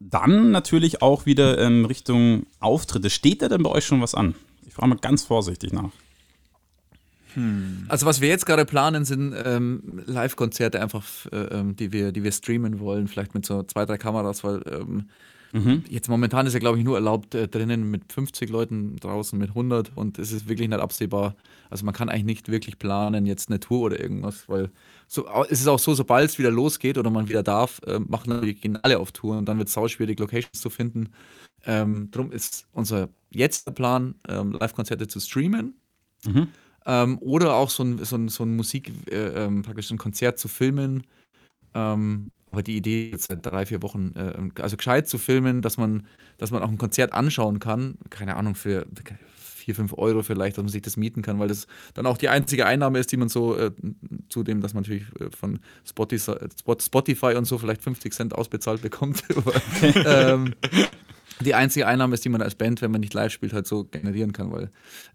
[0.01, 3.11] dann natürlich auch wieder in Richtung Auftritte.
[3.11, 4.35] Steht da denn bei euch schon was an?
[4.67, 5.91] Ich frage mal ganz vorsichtig nach.
[7.89, 12.25] Also was wir jetzt gerade planen, sind ähm, Live-Konzerte einfach, äh, ähm, die, wir, die
[12.25, 15.09] wir streamen wollen, vielleicht mit so zwei, drei Kameras, weil ähm,
[15.89, 19.51] jetzt momentan ist ja, glaube ich, nur erlaubt äh, drinnen mit 50 Leuten, draußen mit
[19.51, 21.37] 100 und es ist wirklich nicht absehbar.
[21.71, 24.71] Also man kann eigentlich nicht wirklich planen, jetzt eine Tour oder irgendwas, weil
[25.07, 28.31] so, es ist auch so, sobald es wieder losgeht oder man wieder darf, äh, machen
[28.31, 31.11] dann die Finale auf Tour und dann wird es sauschwierig, Locations zu finden.
[31.65, 35.81] Ähm, drum ist unser jetzt der Plan, ähm, Live-Konzerte zu streamen.
[36.87, 40.39] Ähm, oder auch so ein, so ein, so ein Musik, äh, ähm, praktisch ein Konzert
[40.39, 41.05] zu filmen.
[41.75, 45.77] Ähm, aber die Idee jetzt seit drei, vier Wochen, äh, also gescheit zu filmen, dass
[45.77, 46.07] man,
[46.39, 48.87] dass man auch ein Konzert anschauen kann, keine Ahnung, für
[49.35, 52.31] vier, fünf Euro vielleicht, dass man sich das mieten kann, weil das dann auch die
[52.31, 53.71] einzige Einnahme ist, die man so, äh,
[54.31, 58.81] zudem, dass man natürlich äh, von Spotify, Spot- Spotify und so vielleicht 50 Cent ausbezahlt
[58.83, 59.23] bekommt.
[60.07, 60.55] Ähm,
[61.45, 63.85] die einzige Einnahme ist, die man als Band, wenn man nicht live spielt, halt so
[63.85, 64.71] generieren kann, weil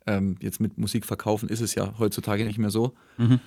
[0.08, 2.94] ähm, jetzt mit Musik verkaufen ist es ja heutzutage nicht mehr so.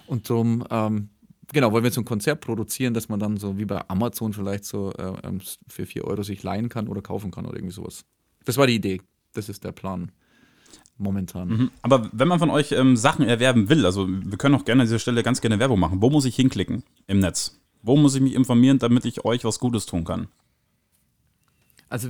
[0.07, 1.09] Und darum, ähm,
[1.53, 4.33] genau, wollen wir jetzt so ein Konzert produzieren, dass man dann so wie bei Amazon
[4.33, 7.75] vielleicht so äh, ähm, für 4 Euro sich leihen kann oder kaufen kann oder irgendwie
[7.75, 8.05] sowas.
[8.45, 9.01] Das war die Idee.
[9.33, 10.13] Das ist der Plan.
[10.99, 11.49] momentan.
[11.49, 11.71] Mhm.
[11.83, 14.87] Aber wenn man von euch ähm, Sachen erwerben will, also wir können auch gerne an
[14.87, 16.01] dieser Stelle ganz gerne Werbung machen.
[16.01, 17.61] Wo muss ich hinklicken im Netz?
[17.83, 20.29] Wo muss ich mich informieren, damit ich euch was Gutes tun kann?
[21.89, 22.09] Also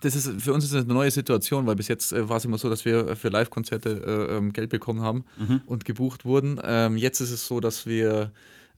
[0.00, 2.44] das ist für uns ist das eine neue Situation, weil bis jetzt äh, war es
[2.44, 5.24] immer so, dass wir für Live-Konzerte äh, ähm, Geld bekommen haben
[5.66, 6.60] und gebucht wurden.
[6.62, 8.32] Ähm, jetzt ist es so, dass wir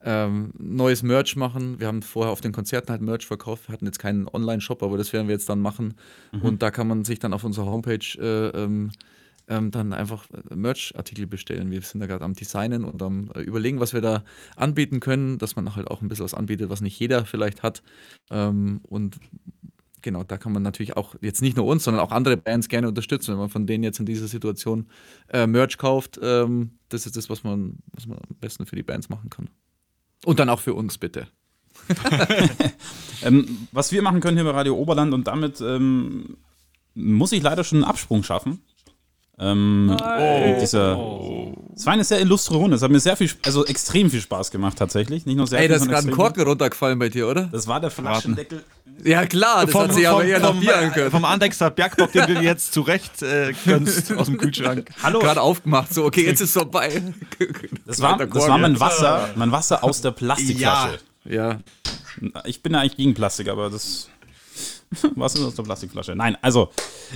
[0.05, 1.81] ähm, neues Merch machen.
[1.81, 3.69] Wir haben vorher auf den Konzerten halt Merch verkauft.
[3.69, 5.95] Wir hatten jetzt keinen Online-Shop, aber das werden wir jetzt dann machen.
[6.43, 8.91] Und da kann man sich dann auf unserer Homepage äh, ähm,
[9.49, 11.71] ähm, dann einfach äh, Merch-Artikel bestellen.
[11.71, 14.25] Wir sind da gerade am Designen und am äh, Überlegen, was wir da
[14.57, 17.83] anbieten können, dass man halt auch ein bisschen was anbietet, was nicht jeder vielleicht hat.
[18.31, 19.19] Ähm, und
[20.05, 22.87] genau, da kann man natürlich auch jetzt nicht nur uns, sondern auch andere Bands gerne
[22.87, 24.87] unterstützen, wenn man von denen jetzt in dieser Situation
[25.33, 26.21] äh, Merch kauft.
[26.23, 29.51] Ähm, das ist das, was man, was man am besten für die Bands machen kann.
[30.25, 31.27] Und dann auch für uns, bitte.
[33.23, 36.37] Ähm, was wir machen können hier bei Radio Oberland und damit ähm,
[36.95, 38.61] muss ich leider schon einen Absprung schaffen.
[39.37, 39.97] Ähm,
[40.61, 40.97] dieser,
[41.75, 42.77] Es war eine sehr illustre Runde.
[42.77, 45.27] Es hat mir sehr viel, also extrem viel Spaß gemacht tatsächlich.
[45.27, 47.49] Nicht nur sehr Ey, viel, da ist gerade ein Korken runtergefallen bei dir, oder?
[47.51, 48.63] Das war der Flaschendeckel.
[49.03, 51.11] Ja, klar, das hat sich aber eher nach vom, Bier angehört.
[51.11, 54.89] vom Andexer Bergbock, den du dir jetzt zurecht äh, gönnst aus dem Kühlschrank.
[55.03, 57.03] Hallo, Gerade aufgemacht, so, okay, jetzt ist vorbei.
[57.87, 58.79] das war, das war mein.
[58.79, 61.01] Wasser, mein Wasser aus der Plastikflasche.
[61.25, 61.59] Ja,
[62.45, 64.09] Ich bin ja eigentlich gegen Plastik, aber das.
[65.17, 66.15] Was ist aus der Plastikflasche?
[66.15, 66.71] Nein, also,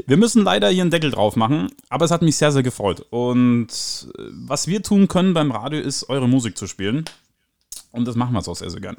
[0.07, 3.07] wir müssen leider hier einen Deckel drauf machen, aber es hat mich sehr, sehr gefreut.
[3.11, 3.69] Und
[4.19, 7.05] äh, was wir tun können beim Radio ist, eure Musik zu spielen.
[7.93, 8.97] Und das machen wir auch sehr, sehr gern.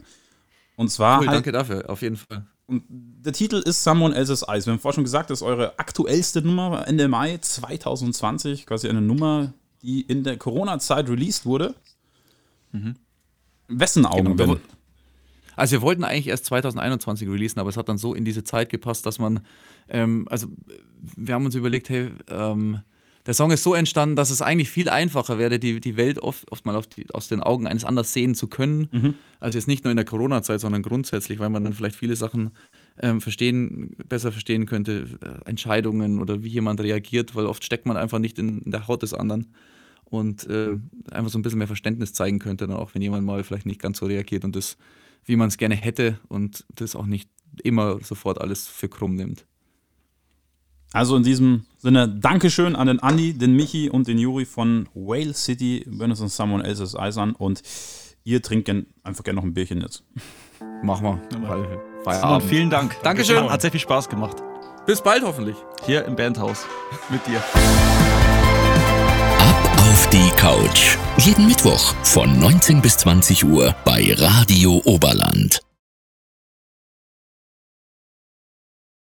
[0.76, 2.46] Und zwar cool, halt, danke dafür, auf jeden Fall.
[2.68, 4.66] und der Titel ist Someone Else's Eyes.
[4.66, 8.66] Wir haben vorhin schon gesagt, das ist eure aktuellste Nummer Ende Mai 2020.
[8.66, 11.76] Quasi eine Nummer, die in der Corona-Zeit released wurde.
[13.68, 14.62] Wessen Augen Genau, denn?
[15.60, 18.70] Also wir wollten eigentlich erst 2021 releasen, aber es hat dann so in diese Zeit
[18.70, 19.42] gepasst, dass man,
[19.90, 20.48] ähm, also
[21.16, 22.80] wir haben uns überlegt, hey, ähm,
[23.26, 26.52] der Song ist so entstanden, dass es eigentlich viel einfacher wäre, die, die Welt oft,
[26.52, 28.88] oft mal die, aus den Augen eines anders sehen zu können.
[29.40, 32.52] Also jetzt nicht nur in der Corona-Zeit, sondern grundsätzlich, weil man dann vielleicht viele Sachen
[33.02, 37.98] ähm, verstehen, besser verstehen könnte, äh, Entscheidungen oder wie jemand reagiert, weil oft steckt man
[37.98, 39.54] einfach nicht in, in der Haut des anderen
[40.06, 40.78] und äh,
[41.12, 43.82] einfach so ein bisschen mehr Verständnis zeigen könnte, dann auch wenn jemand mal vielleicht nicht
[43.82, 44.78] ganz so reagiert und das,
[45.26, 47.30] wie man es gerne hätte und das auch nicht
[47.64, 49.46] immer sofort alles für krumm nimmt.
[50.92, 55.34] Also in diesem Sinne, Dankeschön an den Andi, den Michi und den Juri von Whale
[55.34, 55.86] City.
[55.88, 57.62] Wenn es uns Someone Else's Eyes an und
[58.24, 60.04] ihr trinkt gern, einfach gerne noch ein Bierchen jetzt.
[60.84, 61.22] Machen wir.
[61.48, 62.50] Weil Simon, Feierabend.
[62.50, 62.96] vielen Dank.
[63.04, 63.50] Dankeschön.
[63.50, 64.38] Hat sehr viel Spaß gemacht.
[64.88, 65.56] Bis bald hoffentlich.
[65.86, 66.66] Hier im Bandhaus
[67.10, 67.44] mit dir.
[70.00, 70.98] Auf die Couch.
[71.18, 75.60] Jeden Mittwoch von 19 bis 20 Uhr bei Radio Oberland.